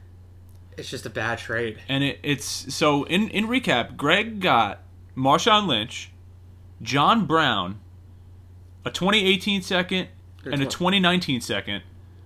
[0.78, 1.80] It's just a bad trade.
[1.90, 4.80] And it, it's so in in recap, Greg got
[5.18, 6.12] Marshawn Lynch,
[6.84, 7.80] John Brown,
[8.86, 10.10] a 2018 second,
[10.46, 11.82] and a 2019 second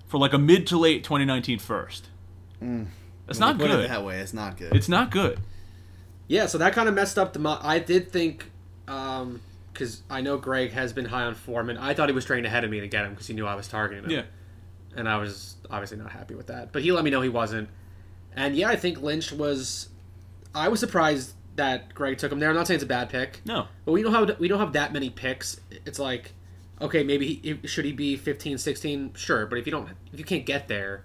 [0.08, 2.10] for like a mid to late 2019 first.
[2.60, 2.86] Hmm.
[3.28, 3.86] That's not Put good.
[3.86, 4.20] it that way.
[4.20, 4.76] It's not good.
[4.76, 5.40] It's not good.
[6.28, 7.40] Yeah, so that kind of messed up the.
[7.40, 8.50] Mo- I did think,
[8.88, 9.42] um,
[9.72, 11.78] because I know Greg has been high on Foreman.
[11.78, 13.56] I thought he was trained ahead of me to get him because he knew I
[13.56, 14.12] was targeting him.
[14.12, 14.24] Yeah.
[14.96, 16.72] and I was obviously not happy with that.
[16.72, 17.70] But he let me know he wasn't.
[18.36, 19.90] And yeah, I think Lynch was.
[20.56, 22.50] I was surprised that Greg took him there.
[22.50, 23.68] I'm not saying it's a bad pick, No.
[23.86, 25.60] but we don't have we don't have that many picks.
[25.86, 26.32] It's like,
[26.82, 29.14] okay, maybe he, should he be 15, 16?
[29.16, 31.04] Sure, but if you don't, if you can't get there,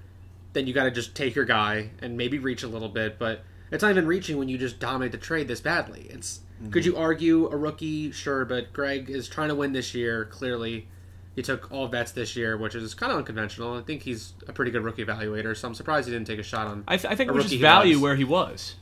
[0.52, 3.18] then you got to just take your guy and maybe reach a little bit.
[3.18, 6.06] But it's not even reaching when you just dominate the trade this badly.
[6.10, 6.40] It's
[6.70, 6.86] could mhm.
[6.86, 8.12] you argue a rookie?
[8.12, 10.26] Sure, but Greg is trying to win this year.
[10.26, 10.86] Clearly,
[11.34, 13.76] he took all bets this year, which is kind of unconventional.
[13.78, 16.42] I think he's a pretty good rookie evaluator, so I'm surprised he didn't take a
[16.44, 16.84] shot on.
[16.86, 18.02] I, th- I think A it was just rookie value was.
[18.02, 18.74] where he was.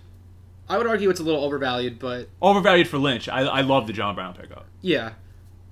[0.71, 3.29] I would argue it's a little overvalued, but Overvalued for Lynch.
[3.29, 4.67] I, I love the John Brown pickup.
[4.81, 5.13] yeah.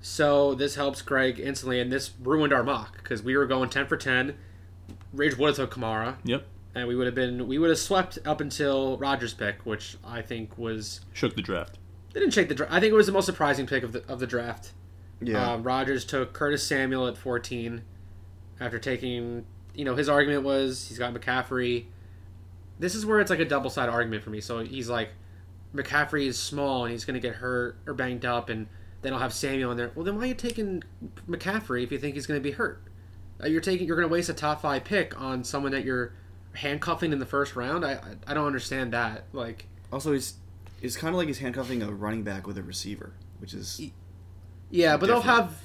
[0.01, 3.85] So this helps Greg instantly, and this ruined our mock because we were going ten
[3.85, 4.35] for ten.
[5.11, 6.45] Rage would have took Kamara, Yep.
[6.75, 10.21] and we would have been we would have swept up until Rogers' pick, which I
[10.21, 11.79] think was Shook the draft.
[12.13, 12.71] they didn't shake the draft.
[12.71, 14.71] I think it was the most surprising pick of the of the draft.
[15.21, 15.51] yeah.
[15.53, 17.81] Um, Rogers took Curtis Samuel at 14
[18.61, 19.45] after taking,
[19.75, 21.85] you know, his argument was he's got McCaffrey.
[22.79, 24.41] This is where it's like a double sided argument for me.
[24.41, 25.09] So he's like,
[25.75, 28.67] McCaffrey is small and he's going to get hurt or banged up, and
[29.01, 29.91] then I'll have Samuel in there.
[29.95, 30.83] Well, then why are you taking
[31.27, 32.81] McCaffrey if you think he's going to be hurt?
[33.41, 36.13] Uh, You're taking, you're going to waste a top five pick on someone that you're
[36.53, 37.85] handcuffing in the first round.
[37.85, 39.25] I, I, I don't understand that.
[39.33, 40.35] Like, also, he's
[40.81, 43.81] it's kind of like he's handcuffing a running back with a receiver, which is
[44.69, 45.61] Yeah, but they'll have.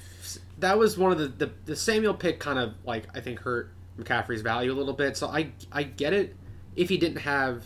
[0.59, 3.71] That was one of the, the the Samuel pick kind of like I think hurt
[3.99, 5.15] McCaffrey's value a little bit.
[5.15, 6.35] So I I get it
[6.75, 7.63] if he didn't have.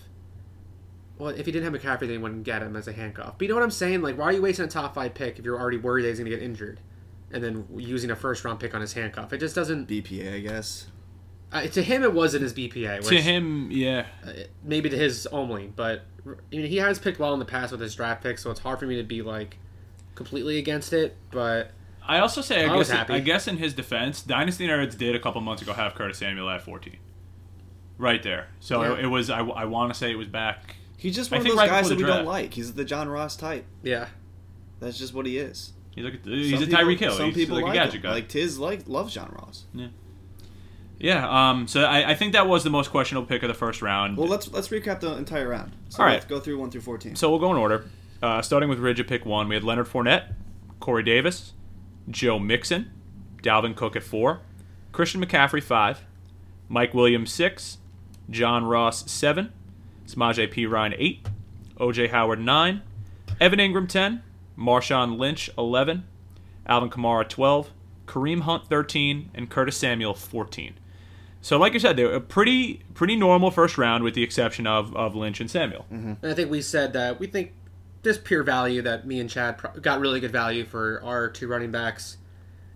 [1.17, 3.33] Well, if he didn't have McCaffrey, they wouldn't get him as a handcuff.
[3.37, 4.01] But you know what I'm saying?
[4.01, 6.19] Like, why are you wasting a top five pick if you're already worried that he's
[6.19, 6.79] going to get injured,
[7.31, 9.33] and then using a first round pick on his handcuff?
[9.33, 9.87] It just doesn't.
[9.89, 10.87] BPA, I guess.
[11.51, 13.05] Uh, to him, it wasn't his BPA.
[13.07, 14.05] To him, yeah.
[14.25, 14.31] uh,
[14.63, 17.81] maybe to his only, but I mean, he has picked well in the past with
[17.81, 19.57] his draft picks, so it's hard for me to be like
[20.15, 21.17] completely against it.
[21.31, 21.71] But
[22.07, 23.13] I also say, I, I was guess, happy.
[23.13, 26.49] I guess in his defense, Dynasty Nerds did a couple months ago have Curtis Samuel
[26.49, 26.97] at 14.
[27.99, 28.47] Right there.
[28.61, 28.93] So Yeah.
[28.93, 30.75] it, it was, I, I want to say it was back.
[30.97, 32.53] He's just I one of those right guys that the we don't like.
[32.55, 33.65] He's the John Ross type.
[33.83, 34.07] yeah,
[34.79, 35.73] That's just what he is.
[35.93, 37.17] He's like a, he's Some a Tyreek people- Hill.
[37.17, 38.01] Some he's people like, like, a gadget him.
[38.01, 38.11] guy.
[38.13, 39.65] Like Tiz like loves John Ross.
[39.73, 39.87] yeah.
[41.01, 41.67] Yeah, um.
[41.67, 44.17] So I, I think that was the most questionable pick of the first round.
[44.17, 45.71] Well, let's let's recap the entire round.
[45.87, 46.13] So All right.
[46.15, 47.15] let's go through one through fourteen.
[47.15, 47.85] So we'll go in order.
[48.21, 50.33] Uh, starting with Ridge at pick one, we had Leonard Fournette,
[50.81, 51.53] Corey Davis,
[52.09, 52.91] Joe Mixon,
[53.41, 54.41] Dalvin Cook at four,
[54.91, 56.03] Christian McCaffrey five,
[56.67, 57.77] Mike Williams six,
[58.29, 59.51] John Ross seven,
[60.07, 61.25] Samaje Perine eight,
[61.77, 62.81] OJ Howard nine,
[63.39, 64.23] Evan Engram ten,
[64.57, 66.05] Marshawn Lynch eleven,
[66.65, 67.71] Alvin Kamara twelve,
[68.05, 70.75] Kareem Hunt thirteen, and Curtis Samuel fourteen.
[71.41, 74.67] So, like you said, they were a pretty pretty normal first round, with the exception
[74.67, 75.85] of, of Lynch and Samuel.
[75.91, 76.13] Mm-hmm.
[76.21, 77.53] and I think we said that we think
[78.03, 81.47] this pure value that me and Chad pro- got really good value for our two
[81.47, 82.17] running backs.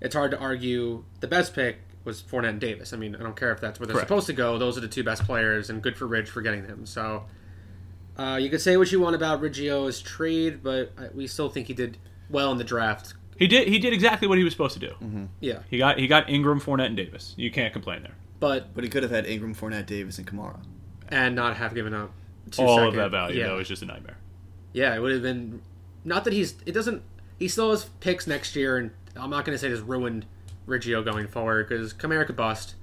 [0.01, 2.93] It's hard to argue the best pick was Fournette and Davis.
[2.93, 4.07] I mean, I don't care if that's where they're Correct.
[4.09, 4.57] supposed to go.
[4.57, 6.85] Those are the two best players, and good for Ridge for getting them.
[6.85, 7.23] So,
[8.17, 11.67] uh, you can say what you want about Riggio's trade, but I- we still think
[11.67, 11.97] he did
[12.29, 13.13] well in the draft.
[13.37, 15.27] He did he did exactly what he was supposed to do.
[15.39, 17.33] Yeah, He got he got Engram, Fournette, and Davis.
[17.37, 18.13] You can't complain there.
[18.39, 20.59] but but he could have had Engram, Fournette, Davis, and Kamara.
[21.09, 22.11] and not have given up
[22.51, 23.47] two All of that value Yeah.
[23.47, 24.17] that was just a nightmare.
[24.73, 25.61] Yeah, it would have been.
[26.05, 26.55] Not that he's.
[26.65, 27.01] It doesn't.
[27.39, 30.25] He still has picks next year, and I'm not going to say this ruined
[30.67, 32.75] Riggio going forward because Kamara could bust.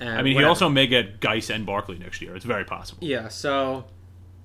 [0.00, 2.36] And I mean, he also may get Guice and Barkley next year.
[2.36, 3.04] It's very possible.
[3.06, 3.84] Yeah, so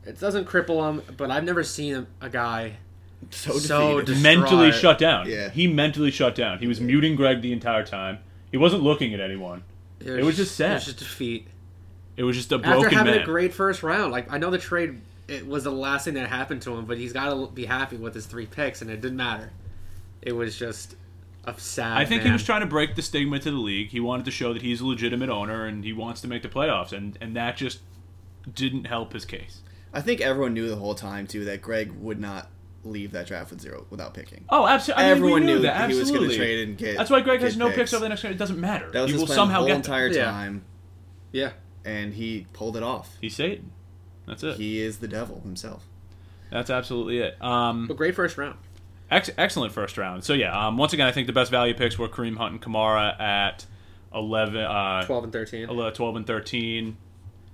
[0.04, 2.78] it doesn't cripple him, but I've never seen a, a guy.
[3.30, 5.30] So, So mentally shut down.
[5.30, 5.50] Yeah.
[5.50, 6.60] He mentally shut down.
[6.60, 8.20] He was muting Greg the entire time.
[8.52, 9.64] He wasn't looking at anyone.
[10.00, 10.72] It was just sad.
[10.72, 11.48] It was just defeat.
[12.18, 13.22] It was just a After having man.
[13.22, 16.28] a great first round, like I know the trade, it was the last thing that
[16.30, 19.02] happened to him, but he's got to be happy with his three picks, and it
[19.02, 19.52] didn't matter.
[20.22, 20.96] It was just
[21.46, 21.98] a sad.
[21.98, 23.90] I think he was trying to break the stigma to the league.
[23.90, 26.50] He wanted to show that he's a legitimate owner and he wants to make the
[26.50, 27.80] playoffs, and and that just
[28.54, 29.62] didn't help his case.
[29.94, 32.50] I think everyone knew the whole time too that Greg would not
[32.84, 34.44] leave that draft with zero without picking.
[34.50, 35.04] Oh, absolutely.
[35.04, 35.90] I mean, Everyone knew knew that.
[35.90, 37.78] he was gonna trade and get- That's why Greg has no picks.
[37.78, 38.24] picks over the next.
[38.24, 38.32] Game.
[38.32, 38.90] It doesn't matter.
[38.92, 40.26] That was he his will plan somehow the whole entire Yeah.
[40.26, 40.66] time,
[41.32, 41.52] Yeah.
[41.86, 43.12] and he pulled it off.
[43.12, 43.18] Them.
[43.22, 43.72] He's Satan.
[44.28, 44.58] That's it.
[44.58, 45.86] He is the devil himself.
[46.52, 47.42] That's absolutely it.
[47.42, 48.58] Um, But great first round.
[49.14, 50.24] Ex- excellent first round.
[50.24, 52.62] So yeah, um, once again, I think the best value picks were Kareem Hunt and
[52.62, 53.66] Kamara at
[54.14, 55.70] 11, uh, 12 and 13.
[55.70, 56.98] 11, 12 and 13.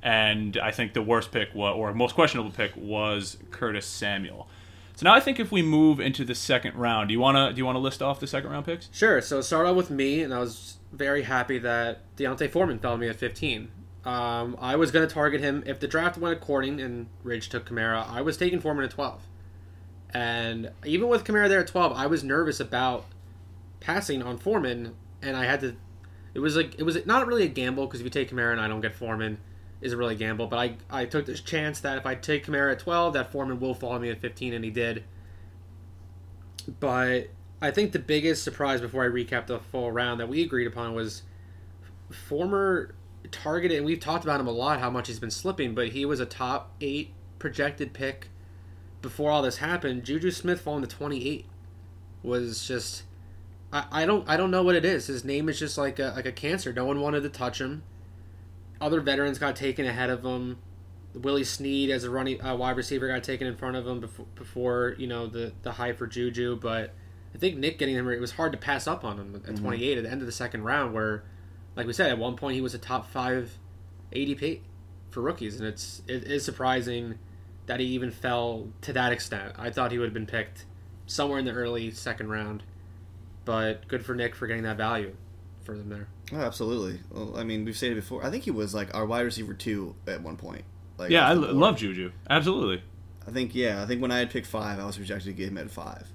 [0.01, 4.47] And I think the worst pick, wa- or most questionable pick, was Curtis Samuel.
[4.95, 7.57] So now I think if we move into the second round, do you wanna do
[7.57, 8.89] you wanna list off the second round picks?
[8.93, 9.21] Sure.
[9.21, 12.97] So start off with me, and I was very happy that D'Onta Foreman fell to
[12.97, 13.69] me at 15.
[14.05, 17.69] Um, I was going to target him if the draft went according and Ridge took
[17.69, 18.09] Kamara.
[18.09, 19.21] I was taking Foreman at 12,
[20.13, 23.05] and even with Kamara there at 12, I was nervous about
[23.79, 25.75] passing on Foreman, and I had to.
[26.33, 28.61] It was like it was not really a gamble because if you take Kamara and
[28.61, 29.37] I don't get Foreman,
[29.81, 30.47] is a really gamble.
[30.47, 33.59] But I I took this chance that if I take Kamara at 12, that Foreman
[33.59, 35.03] will follow me at 15, and he did.
[36.79, 37.29] But
[37.61, 40.93] I think the biggest surprise before I recap the full round that we agreed upon
[40.93, 41.23] was
[42.09, 42.95] former
[43.31, 46.05] targeted, and we've talked about him a lot, how much he's been slipping, but he
[46.05, 48.29] was a top eight projected pick
[49.01, 50.03] before all this happened.
[50.03, 51.45] Juju Smith falling to 28
[52.23, 53.03] was just.
[53.71, 55.07] I, I don't I don't know what it is.
[55.07, 56.73] His name is just like a like a cancer.
[56.73, 57.83] No one wanted to touch him.
[58.81, 60.57] Other veterans got taken ahead of him.
[61.13, 64.25] Willie Snead as a running uh, wide receiver got taken in front of him before,
[64.35, 66.57] before you know the the high for Juju.
[66.57, 66.93] But
[67.33, 69.97] I think Nick getting him it was hard to pass up on him at 28
[69.97, 70.93] at the end of the second round.
[70.93, 71.23] Where,
[71.75, 73.57] like we said, at one point he was a top five
[74.13, 74.61] ADP
[75.11, 77.19] for rookies, and it's it is surprising
[77.69, 79.53] that he even fell to that extent.
[79.59, 80.65] I thought he would have been picked
[81.05, 82.63] somewhere in the early second round,
[83.45, 85.15] but good for Nick for getting that value
[85.63, 86.07] for them there.
[86.33, 86.99] Oh, absolutely.
[87.11, 88.25] Well, I mean, we've said it before.
[88.25, 90.63] I think he was like our wide receiver two at one point.
[90.97, 91.55] Like Yeah, I off the l- board.
[91.57, 92.11] love Juju.
[92.27, 92.81] Absolutely.
[93.27, 93.83] I think yeah.
[93.83, 96.07] I think when I had picked five, I was projected to get him at five,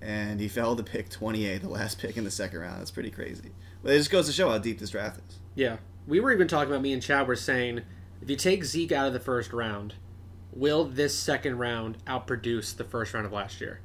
[0.00, 2.80] and he fell to pick twenty eight, the last pick in the second round.
[2.80, 3.50] That's pretty crazy.
[3.82, 5.38] But it just goes to show how deep this draft is.
[5.54, 5.76] Yeah,
[6.06, 7.82] we were even talking about me and Chad were saying
[8.22, 9.94] if you take Zeke out of the first round,
[10.52, 13.80] will this second round outproduce the first round of last year?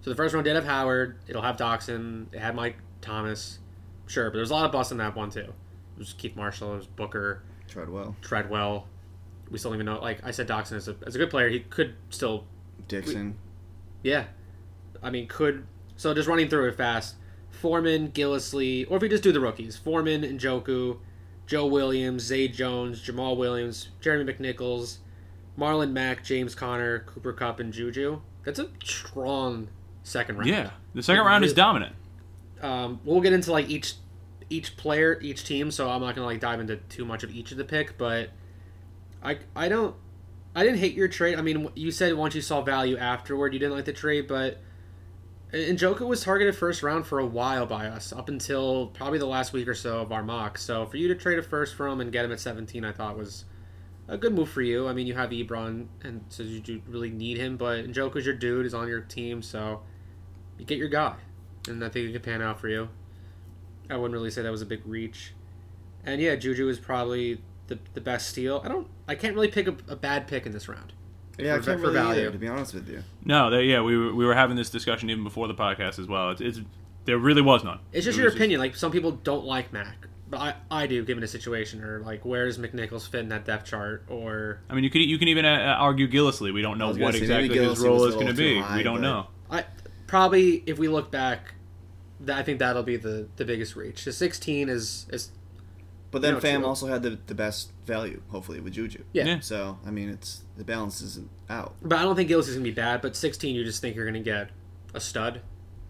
[0.00, 1.18] So the first round did have Howard.
[1.26, 2.32] It'll have Doctson.
[2.32, 3.58] It had Mike Thomas.
[4.06, 5.40] Sure, but there's a lot of busts in that one too.
[5.40, 6.74] It was Keith Marshall.
[6.74, 8.16] It was Booker, Tried well.
[8.22, 8.86] Treadwell.
[9.50, 10.00] We still don't even know.
[10.00, 11.48] Like I said, Doctson is a, as a good player.
[11.48, 12.44] He could still
[12.86, 13.36] Dixon.
[14.02, 14.24] yeah.
[15.02, 15.66] I mean, could
[15.96, 17.16] so just running through it fast.
[17.50, 20.98] Foreman, Gillislee, or if we just do the rookies, Foreman, Njoku,
[21.46, 24.98] Joe Williams, Zay Jones, Jamaal Williams, Jeremy McNichols,
[25.58, 28.20] Marlon Mack, James Conner, Cooper Kupp, and Juju.
[28.44, 29.68] That's a strong
[30.04, 30.48] second round.
[30.48, 31.94] Yeah, the second round is dominant.
[32.62, 33.94] Um, we'll get into like each
[34.50, 37.52] each player, each team, so I'm not gonna like dive into too much of each
[37.52, 38.30] of the pick, but
[39.22, 39.94] I I don't
[40.54, 41.38] I didn't hate your trade.
[41.38, 44.58] I mean, you said once you saw value afterward, you didn't like the trade, but
[45.52, 49.52] Njoku was targeted first round for a while by us, up until probably the last
[49.52, 50.58] week or so of our mock.
[50.58, 52.92] So for you to trade a first from him and get him at 17, I
[52.92, 53.44] thought was
[54.08, 54.88] a good move for you.
[54.88, 58.34] I mean, you have Ebron, and so you do really need him, but Njoku's your
[58.34, 59.82] dude, is on your team, so
[60.58, 61.14] you get your guy,
[61.68, 62.88] and I think it could pan out for you.
[63.90, 65.32] I wouldn't really say that was a big reach.
[66.04, 68.60] And yeah, Juju is probably the, the best steal.
[68.64, 70.92] I don't, I can't really pick a, a bad pick in this round.
[71.38, 72.20] Yeah, I For- can't for really value.
[72.22, 73.02] either, to be honest with you.
[73.24, 76.06] No, they, yeah, we were, we were having this discussion even before the podcast as
[76.06, 76.30] well.
[76.30, 76.60] It's, it's
[77.04, 77.78] there really was none.
[77.92, 78.60] It's just It your was opinion.
[78.60, 82.24] Like some people don't like Mac, but I, I do, given a situation, or like
[82.24, 85.28] where does McNichols fit in that depth chart, or I mean, you could you can
[85.28, 86.52] even uh, argue Gillislee.
[86.52, 88.58] We don't know what say, exactly his role is going to be.
[88.58, 89.28] high, we don't know.
[89.50, 89.64] I
[90.06, 91.54] probably if we look back,
[92.20, 94.04] that I think that'll be the the biggest reach.
[94.04, 95.30] The 16 is is
[96.10, 99.04] But then No, Fam also had the, the best value, hopefully, with Juju.
[99.12, 99.24] yeah.
[99.24, 99.40] Yeah.
[99.40, 101.74] So I mean, it's the balance isn't out.
[101.80, 103.00] But I don't think Gillis is gonna be bad.
[103.00, 104.50] But 16, you just think you're gonna get
[104.94, 105.40] a stud,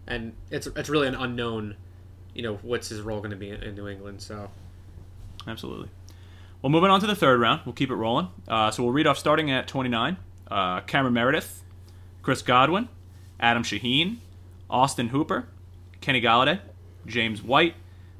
[0.07, 1.75] and it's it's really an unknown.
[2.39, 4.21] You know what's his role going to be in, in New England?
[4.21, 4.49] So
[5.45, 5.89] Absolutely.
[6.61, 8.29] Well, moving on to the third round, we'll keep it rolling.
[8.47, 10.15] Uh, so we'll read off starting at 29.
[10.49, 11.63] Uh, Cameron Meredith,
[12.21, 12.87] Chris Godwin,
[13.41, 14.19] Adam Shaheen,
[14.69, 15.49] Austin Hooper,
[15.99, 16.61] Kenny Golladay,
[17.05, 17.75] James White,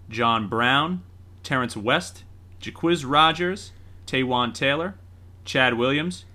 [0.10, 1.02] John Brown,
[1.42, 2.26] Terrence West,
[2.62, 3.72] Jacquizz Rodgers,
[4.06, 4.96] Taywan Taylor,
[5.46, 6.26] Chad Williams,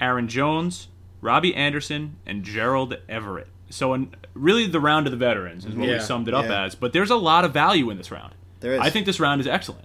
[0.00, 0.88] Aaron Jones,
[1.20, 3.46] Robby Anderson, and Gerald Everett.
[3.70, 5.98] So, really, the round of the veterans is what we Yeah.
[5.98, 6.64] summed it up Yeah.
[6.64, 6.74] as.
[6.74, 8.34] But there's a lot of value in this round.
[8.60, 8.80] There is.
[8.80, 9.84] I think this round is excellent.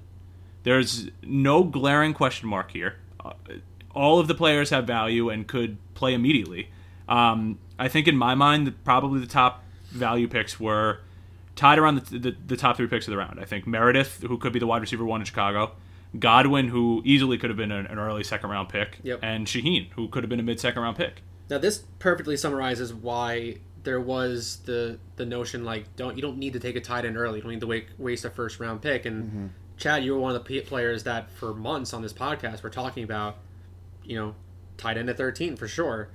[0.64, 2.96] There's no glaring question mark here.
[3.24, 3.34] Uh,
[3.94, 6.70] all of the players have value and could play immediately.
[7.10, 11.00] Um, I think in my mind, probably the top value picks were
[11.56, 13.40] tied around the, the, the top three picks of the round.
[13.40, 15.74] I think Meredith, who could be the wide receiver one in Chicago,
[16.18, 19.20] Godwin, who easily could have been an, an early second round pick, Yep.
[19.22, 21.22] and Shaheen, who could have been a mid second round pick.
[21.50, 26.54] Now this perfectly summarizes why there was the the notion like don't you don't need
[26.54, 27.38] to take a tight end early.
[27.38, 29.06] You don't need to wait, waste a first round pick.
[29.06, 29.48] And Mm-hmm.
[29.76, 32.70] Chad, you were one of the p- players that for months on this podcast were
[32.70, 33.38] talking about,
[34.04, 34.36] you know,
[34.78, 36.10] tight end at thirteen for sure.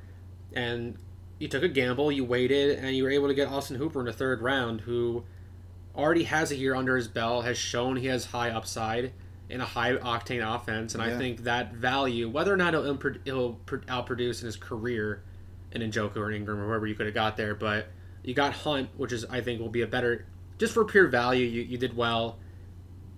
[0.52, 0.96] And
[1.38, 4.06] you took a gamble, you waited, and you were able to get Austin Hooper in
[4.06, 5.24] the third round, who
[5.94, 9.12] already has a year under his belt, has shown he has high upside
[9.50, 13.54] in a high octane offense, and I think that value, whether or not he'll, he'll
[13.66, 15.22] outproduce in his career
[15.72, 17.88] in Njoku or Engram or wherever you could have got there, but
[18.22, 20.26] you got Hunt, which is I think will be a better
[20.58, 21.46] just for pure value.
[21.46, 22.38] You, you did well,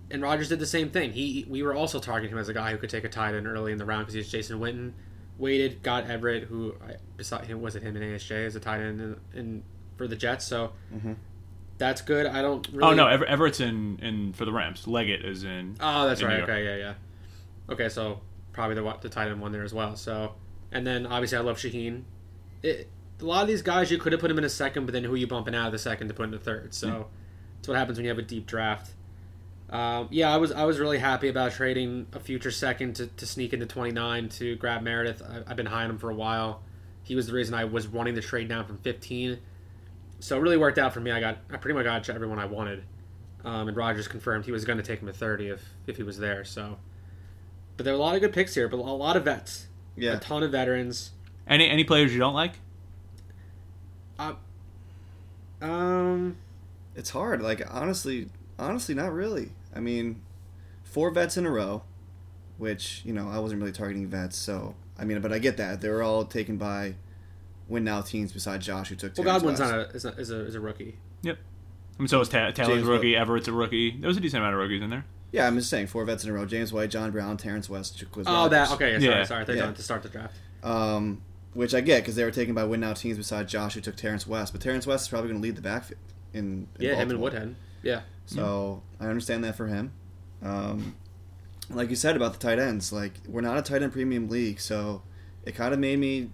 [0.09, 1.13] and Rogers did the same thing.
[1.13, 3.47] He we were also targeting him as a guy who could take a tight end
[3.47, 4.93] early in the round because he's Jason Witten.
[5.37, 8.79] Waited, got Everett, who I- beside him was it him and ASJ as a tight
[8.81, 9.63] end in, in
[9.97, 10.45] for the Jets.
[10.45, 11.15] So Mhm.
[11.79, 12.27] that's good.
[12.27, 12.67] I don't.
[12.67, 14.87] Really, Oh no, Ever- Everett's in, in for the Rams.
[14.87, 15.77] Leggett is in.
[15.79, 16.37] Oh, that's in New right.
[16.39, 16.49] York.
[16.49, 16.93] Okay, yeah, yeah.
[17.73, 18.21] Okay, so
[18.53, 19.95] probably the the tight end one there as well.
[19.95, 20.35] So,
[20.71, 22.03] and then obviously I love Shaheen.
[22.63, 22.89] It,
[23.19, 25.03] a lot of these guys you could have put him in a second, but then
[25.03, 26.73] who are you bumping out of the second to put in the third?
[26.73, 27.03] So, Yeah.
[27.57, 28.93] that's what happens when you have a deep draft.
[29.69, 33.25] Um, yeah, I was I was really happy about trading a future second to, to
[33.25, 35.21] sneak into 29 to grab Meredith.
[35.21, 36.61] I, I've been high on him for a while.
[37.03, 39.39] He was the reason I was wanting to trade down from 15.
[40.19, 41.11] So it really worked out for me.
[41.11, 42.83] I got I pretty much got everyone I wanted.
[43.45, 46.03] Um, and Rogers confirmed he was going to take him at 30 if if he
[46.03, 46.43] was there.
[46.43, 46.77] So,
[47.77, 50.17] but there are a lot of good picks here, but a lot of vets, yeah,
[50.17, 51.11] a ton of veterans.
[51.51, 52.53] Any any players you don't like?
[55.61, 56.37] Um,
[56.95, 57.41] It's hard.
[57.41, 59.51] Like honestly, honestly, not really.
[59.75, 60.21] I mean,
[60.83, 61.83] four vets in a row,
[62.57, 64.37] which you know I wasn't really targeting vets.
[64.37, 66.95] So I mean, but I get that they were all taken by
[67.67, 69.15] win now teams besides Josh, who took.
[69.17, 69.71] well, Godwin's West.
[69.71, 70.97] not a is, a is a is a rookie.
[71.23, 71.37] Yep.
[71.37, 73.15] I mean, so is Ta- Taylor's James a rookie.
[73.15, 73.91] Everett's a rookie.
[73.99, 75.05] There was a decent amount of rookies in there.
[75.31, 77.97] Yeah, I'm just saying four vets in a row: James White, John Brown, Terrence West,
[77.99, 78.71] Jacquizz Oh, that Roberts.
[78.73, 78.91] okay.
[78.93, 79.23] Sorry, Yeah.
[79.25, 79.41] sorry.
[79.41, 79.63] I thought you Yeah.
[79.65, 80.35] wanted to start the draft.
[80.63, 81.21] Um,
[81.53, 83.95] which I get because they were taken by win now teams besides Josh, who took
[83.95, 84.53] Terrence West.
[84.53, 85.99] But Terrence West is probably going to lead the backfield
[86.33, 87.23] in, in Yeah, him and Baltimore.
[87.23, 87.55] Woodhead.
[87.83, 89.91] Yeah, So I understand that for him.
[90.43, 90.95] Um,
[91.69, 94.59] like you said about the tight ends, like we're not a tight end premium league,
[94.59, 95.01] so
[95.45, 96.29] it kind of made me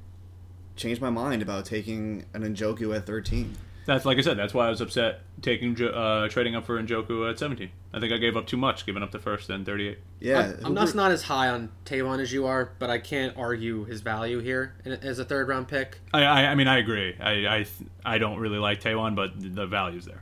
[0.75, 3.55] change my mind about taking an Njoku at 13.
[3.87, 4.37] That's like I said.
[4.37, 7.69] That's why I was upset taking uh, trading up for Njoku at 17.
[7.93, 9.97] I think I gave up too much, giving up the first and 38.
[10.19, 13.35] Yeah, I'm, I'm not not as high on Taywan as you are, but I can't
[13.37, 15.99] argue his value here as a third round pick.
[16.13, 17.15] I, I, I mean, I agree.
[17.17, 17.65] I, I,
[18.05, 20.21] I don't really like Taywan, but the value's there.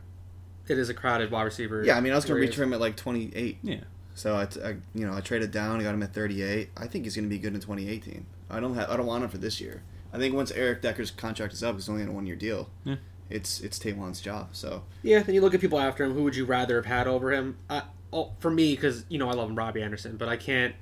[0.68, 1.84] It is a crowded wide receiver.
[1.84, 2.50] Yeah, I mean, I was going to area.
[2.50, 3.58] reach for him at like 28.
[3.64, 3.78] Yeah.
[4.14, 6.70] So I, t- I- you know, I traded down, I got him at 38.
[6.78, 8.26] I think he's going to be good in 2018.
[8.50, 9.82] I don't have, I don't want him for this year.
[10.14, 12.70] I think once Eric Decker's contract is up, it's only on a one year deal.
[12.84, 12.96] Yeah.
[13.30, 14.50] It's it's Taywan's job.
[14.52, 16.14] So Yeah, then you look at people after him.
[16.14, 17.58] Who would you rather have had over him?
[17.70, 17.82] Uh,
[18.14, 20.76] oh, for me, because you know I love him, Robby Anderson, but I can't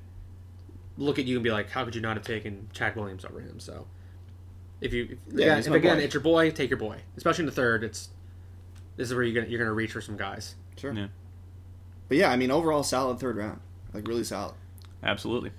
[0.97, 3.39] look at you and be like, how could you not have taken Chad Williams over
[3.39, 3.59] him?
[3.59, 3.87] So
[4.81, 6.97] if you, if, Yeah, again, if again it's your boy, take your boy.
[7.17, 8.09] Especially in the third, it's
[8.97, 10.55] this is where you're gonna you're gonna reach for some guys.
[10.77, 10.93] sure.
[10.93, 11.07] Yeah.
[12.09, 13.61] But yeah, I mean, overall solid third round,
[13.93, 14.55] like really solid.
[15.01, 15.51] Absolutely.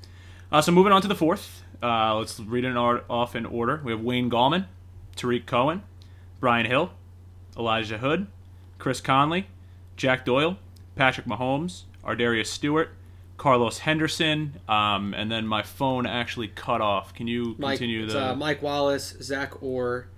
[0.53, 1.63] Uh, so moving on to the fourth.
[1.83, 3.81] Uh, let's read it or- off in order.
[3.83, 4.67] We have Wayne Gallman,
[5.17, 5.83] Tarik Cohen,
[6.45, 6.91] Brian Hill,
[7.57, 8.27] Elijah Hood,
[8.77, 9.47] Chris Conley,
[9.97, 10.59] Jack Doyle,
[10.95, 12.91] Patrick Mahomes, Ardarius Stewart,
[13.39, 17.15] Carlos Henderson, um, and then my phone actually cut off.
[17.15, 18.33] Can you Mike, continue the?
[18.33, 20.09] uh, Mike Wallace, Zach Orr,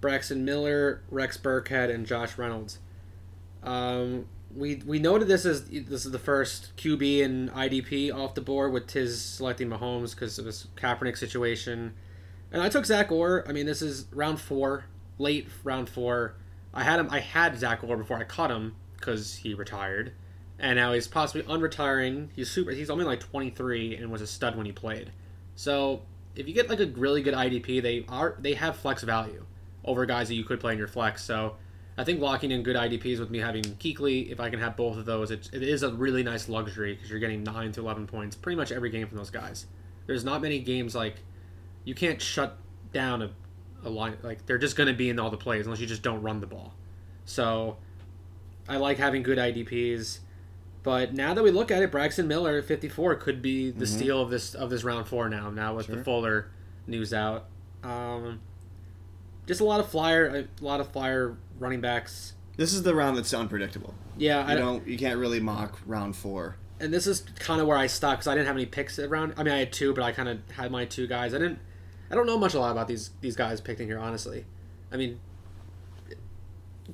[0.00, 2.78] Braxton Miller, Rex Burkhead, and Josh Reynolds.
[3.64, 8.40] Um, we we noted this as this is the first QB and IDP off the
[8.40, 11.94] board with Tiz selecting Mahomes because of his Kaepernick situation,
[12.52, 13.44] and I took Zach Orr.
[13.48, 14.84] I mean, this is round four,
[15.18, 16.36] late round four.
[16.74, 17.08] I had him.
[17.10, 20.12] I had Zach Orr before I caught him because he retired,
[20.58, 22.28] and now he's possibly unretiring.
[22.34, 22.70] He's super.
[22.70, 25.12] He's only like 23 and was a stud when he played.
[25.54, 26.02] So
[26.34, 29.44] if you get like a really good IDP, they are they have flex value
[29.84, 31.24] over guys that you could play in your flex.
[31.24, 31.56] So
[31.98, 34.96] I think locking in good IDPs with me having Kuechly, if I can have both
[34.96, 38.06] of those, it, it is a really nice luxury because you're getting nine to eleven
[38.06, 39.66] points pretty much every game from those guys.
[40.06, 41.16] There's not many games like
[41.84, 42.56] you can't shut
[42.92, 43.30] down a,
[43.84, 46.02] a line like they're just going to be in all the plays unless you just
[46.02, 46.72] don't run the ball.
[47.24, 47.76] So
[48.68, 50.20] I like having good IDPs.
[50.82, 54.20] But now that we look at it, Braxton Miller, at 54, could be the steal
[54.20, 55.48] of this of this round four now.
[55.50, 56.48] Now with the Fuller
[56.88, 57.44] news out,
[57.84, 58.40] um,
[59.46, 62.32] just a lot of flyer, a lot of flyer running backs.
[62.56, 63.94] This is the round that's unpredictable.
[64.16, 66.56] Yeah, I You don't, don't, you can't really mock round four.
[66.80, 69.34] and this is kind of where I stopped because I didn't have any picks around.
[69.36, 71.32] I mean, I had two, but I kind of had my two guys.
[71.32, 71.60] I didn't,
[72.12, 74.44] I don't know much a lot about these these guys picked in here, honestly.
[74.92, 75.18] I mean,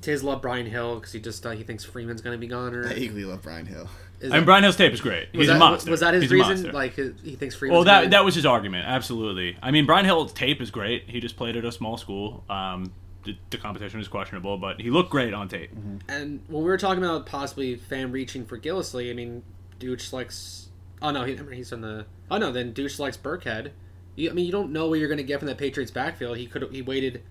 [0.01, 2.87] Tiz loved Brian Hill because he just uh, he thinks Freeman's gonna be gone or
[2.87, 3.89] I equally love Brian Hill.
[4.21, 5.29] Is I mean, that- Brian Hill's tape is great.
[5.33, 5.91] was He's that, a monster.
[5.91, 6.71] Was that his He's reason?
[6.71, 8.11] Like he thinks Freeman's Well, that good?
[8.11, 8.85] that was his argument.
[8.87, 9.57] Absolutely.
[9.61, 11.09] I mean, Brian Hill's tape is great.
[11.09, 12.43] He just played at a small school.
[12.49, 12.93] Um,
[13.25, 15.71] the, the competition was questionable, but he looked great on tape.
[16.07, 19.43] And when we were talking about possibly fan reaching for Gillislee, I mean,
[19.79, 20.69] Douche likes.
[21.01, 22.05] Oh no, he, he's on the.
[22.31, 23.71] Oh no, then Douche likes Burkhead.
[24.19, 26.37] You, I mean, you don't know what you're going to get from that Patriots backfield.
[26.37, 27.23] He could he waited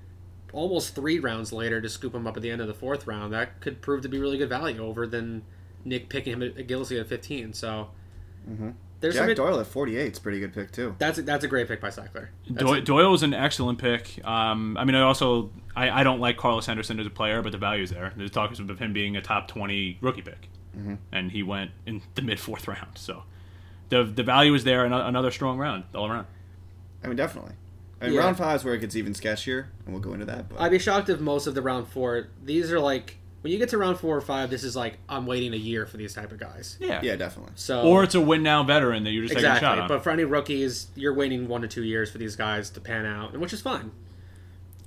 [0.52, 3.32] almost three rounds later to scoop him up at the end of the fourth round.
[3.32, 5.42] That could prove to be really good value over than
[5.84, 7.52] Nick picking him at, at Gillislee at 15.
[7.52, 7.88] So
[9.00, 9.34] there's Jack some.
[9.34, 10.94] Doyle at 48 is pretty good pick too.
[10.98, 12.28] that's a, that's a great pick by Sackler.
[12.48, 14.18] That's Doyle, a- Doyle was an excellent pick.
[14.24, 17.52] Um, I mean, I also I, I don't like Carlos Henderson as a player, but
[17.52, 18.12] the value's there.
[18.16, 20.48] There's talks of him being a top twenty rookie pick,
[21.12, 22.96] and he went in the mid fourth round.
[22.96, 23.24] So
[23.90, 24.84] the the value is there.
[24.86, 26.26] Ano- Another strong round all around.
[27.02, 27.52] I mean, definitely.
[28.00, 28.20] I mean, Yeah.
[28.20, 30.48] round five is where it gets even sketchier, and we'll go into that.
[30.48, 32.28] But I'd be shocked if most of the round four.
[32.44, 34.50] These are like when you get to round four or five.
[34.50, 36.76] This is like I'm waiting a year for these type of guys.
[36.80, 37.00] Yeah.
[37.02, 37.52] yeah, definitely.
[37.56, 39.82] So Or it's a win now veteran that you're just taking a shot exactly.
[39.82, 39.88] on.
[39.88, 43.04] But for any rookies, you're waiting one to two years for these guys to pan
[43.06, 43.90] out, and which is fine.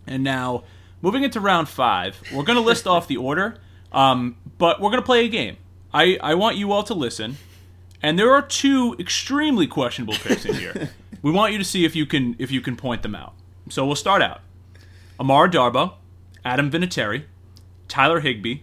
[0.07, 0.64] And now,
[1.01, 3.57] moving into round five, we're going to list off the order,
[3.91, 5.57] um, but we're going to play a game.
[5.93, 7.38] I, I want you all to listen,
[8.01, 10.89] and there are two extremely questionable picks in here.
[11.22, 13.34] we want you to see if you can if you can point them out.
[13.69, 14.41] So we'll start out:
[15.19, 15.93] Amara Darboh,
[16.43, 17.26] Adam Vinatieri,
[17.88, 18.61] Tyler Higbee,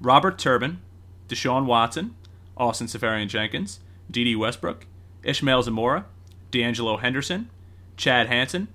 [0.00, 0.80] Robert Turbin,
[1.28, 2.14] Deshaun Watson,
[2.56, 3.80] Austin Safarian Jenkins,
[4.10, 4.86] Dede Westbrook,
[5.22, 6.06] Ishmael Zamora,
[6.52, 7.50] De'Angelo Henderson,
[7.96, 8.68] Chad Hansen,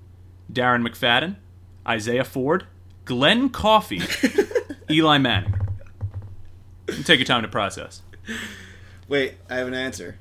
[0.52, 1.38] Darren McFadden,
[1.88, 2.66] Isaiah Ford,
[3.06, 4.02] Glenn Coffee,
[4.90, 5.56] Eli Manning.
[7.04, 8.02] Take your time to process.
[9.08, 10.18] Wait, I have an answer.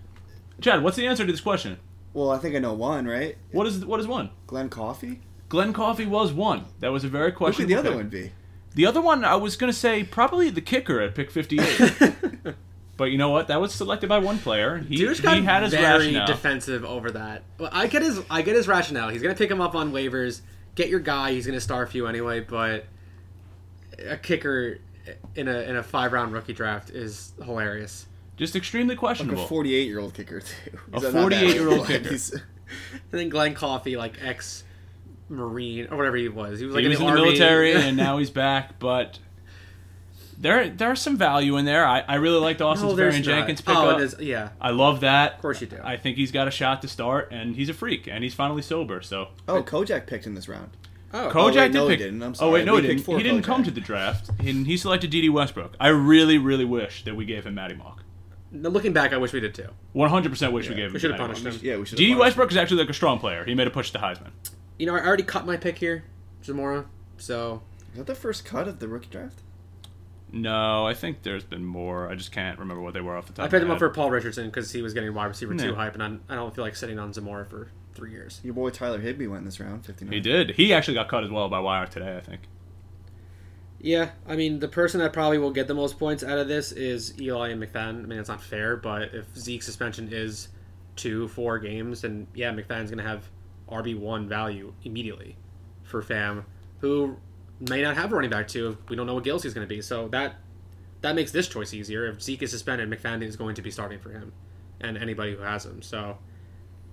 [0.61, 1.79] Chad, what's the answer to this question?
[2.13, 3.37] Well, I think I know one, right?
[3.53, 4.31] What is what is one?
[4.47, 5.21] Glenn Coffee.
[5.49, 6.65] Glenn Coffee was one.
[6.81, 7.69] That was a very question.
[7.69, 7.83] Who could questionable.
[7.83, 8.23] the other pick.
[8.23, 8.33] one be?
[8.75, 12.15] The other one, I was going to say probably the kicker at pick 58.
[12.97, 13.49] but you know what?
[13.49, 14.79] That was selected by one player.
[14.79, 16.27] He, Douche he got had his very rationale.
[16.27, 17.43] defensive over that.
[17.59, 19.09] Well, I get his I get his rationale.
[19.09, 20.43] He's gonna pick him up on waivers,
[20.77, 21.33] get your guy.
[21.33, 22.87] He's gonna star a few anyway, but
[24.09, 24.79] a kicker
[25.35, 28.07] in a in a five round rookie draft is hilarious.
[28.41, 29.47] Just extremely Like a questionable.
[29.47, 30.79] 48 year old kicker too.
[30.95, 32.09] A He's not 48-year-old kicker.
[32.09, 32.41] he's- And
[33.21, 34.65] then Glenn Coffee, like ex
[35.29, 36.59] Marine or whatever he was.
[36.59, 39.19] He was like he was in the military and now he's back, but
[40.39, 41.85] there there's some value in there.
[41.87, 43.25] I, I really liked Austin No, there's Seferian not.
[43.47, 44.01] Jenkins Oh, pickup.
[44.01, 44.49] it is, yeah.
[44.61, 45.35] I love that.
[45.35, 45.79] Of course you do.
[45.85, 48.63] I think he's got a shot to start, and he's a freak, and he's finally
[48.63, 49.03] sober.
[49.03, 50.71] So oh, Kojak picked in this round.
[51.13, 51.99] Oh, Kojak oh, wait, did no, he pick.
[51.99, 52.23] didn't.
[52.23, 53.07] I'm Oh wait, no, We he didn't.
[53.19, 54.31] He didn't come to the draft.
[54.41, 55.75] He, he selected Dede Westbrook.
[55.79, 58.00] I really, really wish that we gave him Matty Mock.
[58.53, 59.69] Now, looking back, I wish we did too.
[59.93, 60.93] 100 percent wish we Yeah, gave him.
[60.95, 61.67] we should've Matty punished him.
[61.69, 61.99] Yeah, we should.
[61.99, 63.45] Dede Westbrook is actually like a strong player.
[63.45, 64.31] He made a push to Heisman.
[64.79, 66.05] You know, I already cut my pick here,
[66.45, 66.87] Zamora.
[67.19, 69.41] So Is that the first cut of the rookie draft?
[70.33, 72.09] No, I think there's been more.
[72.09, 73.43] I just can't remember what they were off the top.
[73.43, 73.81] I of picked my him up head.
[73.81, 75.65] for Paul Richardson because he was getting wide receiver Yeah.
[75.67, 78.41] two hype, and I'm, I don't feel like sitting on Zamora for three years.
[78.45, 80.13] Your boy Tyler Higbee went in this round, 59.
[80.13, 80.51] He did.
[80.53, 82.17] He actually got cut as well by Wire today.
[82.17, 82.43] I think.
[83.83, 86.71] Yeah, I mean, the person that probably will get the most points out of this
[86.71, 88.05] is Eli and McFadden.
[88.05, 90.49] I mean, it's not fair, but if Zeke's suspension is
[90.97, 93.31] two, four games, then yeah, McFadden's going to have
[93.71, 95.37] RB1 value immediately
[95.83, 96.45] for Fam,
[96.81, 97.17] who
[97.59, 98.77] may not have a running back two.
[98.89, 99.81] We don't know what Gilsey's going to be.
[99.81, 100.37] So that
[101.01, 102.07] that makes this choice easier.
[102.07, 104.33] If Zeke is suspended, McFadden is going to be starting for him
[104.81, 105.81] and anybody who has him.
[105.81, 106.19] So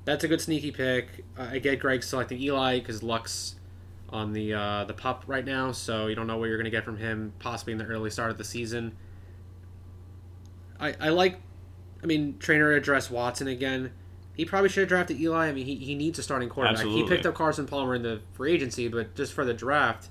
[0.05, 1.25] that's a good sneaky pick.
[1.37, 3.55] I get Greg selecting Eli because Luck's
[4.09, 6.71] on the uh, the pup right now, so you don't know what you're going to
[6.71, 8.95] get from him possibly in the early start of the season.
[10.79, 11.39] I I like,
[12.03, 13.91] I mean, trainer address Watson again.
[14.33, 15.47] He probably should have drafted Eli.
[15.47, 16.77] I mean, he, he needs a starting quarterback.
[16.77, 17.01] Absolutely.
[17.01, 20.09] He picked up Carson Palmer in the free agency, but just for the draft,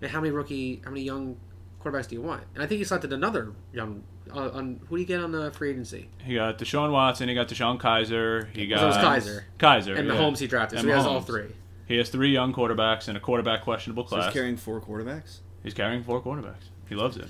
[0.00, 1.36] and how many rookie, how many young
[1.82, 2.42] quarterbacks do you want?
[2.54, 4.02] And I think he selected another young.
[4.34, 6.08] Uh, on who do you get on the free agency?
[6.24, 7.28] He got Deshaun Watson.
[7.28, 8.48] He got DeShone Kizer.
[8.52, 9.42] He got So it was Kizer.
[9.58, 10.14] Kizer And yeah.
[10.14, 11.54] Mahomes he drafted, so And he has all three.
[11.86, 14.24] He has three young quarterbacks and a quarterback questionable So class.
[14.26, 15.38] he's carrying four quarterbacks.
[15.62, 16.70] He's carrying four quarterbacks.
[16.88, 17.28] He loves it.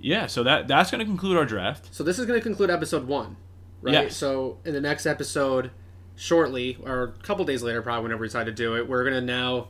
[0.00, 1.94] Yeah, so that that's going to conclude our draft.
[1.94, 3.36] So this is going to conclude episode one,
[3.82, 3.92] right?
[3.92, 4.16] Yes.
[4.16, 5.70] So in the next episode,
[6.16, 9.14] shortly or a couple days later, probably whenever we decide to do it, we're going
[9.14, 9.68] to now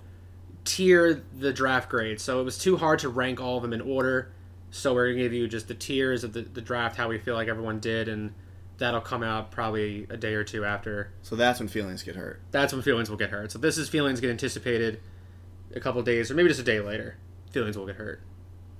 [0.64, 2.22] tier the draft grades.
[2.22, 4.32] So it was too hard to rank all of them in order.
[4.70, 7.18] So we're going to give you just the tiers of the, the draft, how we
[7.18, 8.32] feel like everyone did, and
[8.80, 11.12] that'll come out probably a day or two after.
[11.22, 12.40] So that's when feelings get hurt.
[12.50, 13.52] That's when feelings will get hurt.
[13.52, 15.00] So this is feelings get anticipated
[15.74, 17.16] a couple days or maybe just a day later.
[17.52, 18.20] Feelings will get hurt.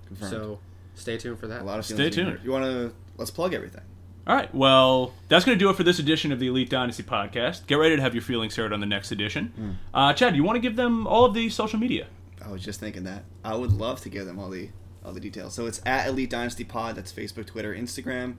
[0.09, 0.31] Confirmed.
[0.33, 0.59] So
[0.95, 1.63] stay tuned for that.
[1.63, 2.17] a lot of Stay feelings.
[2.17, 2.37] get tuned.
[2.39, 2.45] hurt.
[2.45, 3.83] You want to let's plug everything.
[4.27, 7.03] All right, well, that's going to do it for this edition of the Elite Dynasty
[7.03, 7.67] podcast.
[7.67, 9.79] Get ready to have your feelings heard on the next edition.
[9.95, 12.07] Uh, Chad, you want to give them all of the social media?
[12.45, 13.25] I was just thinking that.
[13.45, 14.69] I would love to give them all the
[15.05, 15.55] all the details.
[15.55, 16.97] So it's at Elite Dynasty Pod.
[16.97, 18.37] That's Facebook, Twitter, Instagram.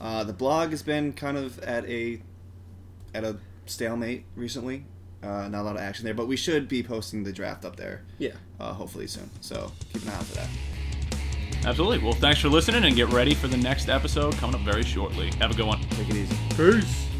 [0.00, 2.20] Uh, the blog has been kind of at a
[3.14, 3.36] at a
[3.66, 4.84] stalemate recently.
[5.22, 7.76] Uh, not a lot of action there, but we should be posting the draft up
[7.76, 8.02] there.
[8.18, 8.32] Yeah.
[8.58, 9.30] Uh, hopefully soon.
[9.40, 10.48] So keep an eye out for that.
[11.64, 11.98] Absolutely.
[11.98, 15.30] Well, thanks for listening and get ready for the next episode coming up very shortly.
[15.38, 15.80] Have a good one.
[15.90, 16.36] Take it easy.
[16.56, 17.11] Peace.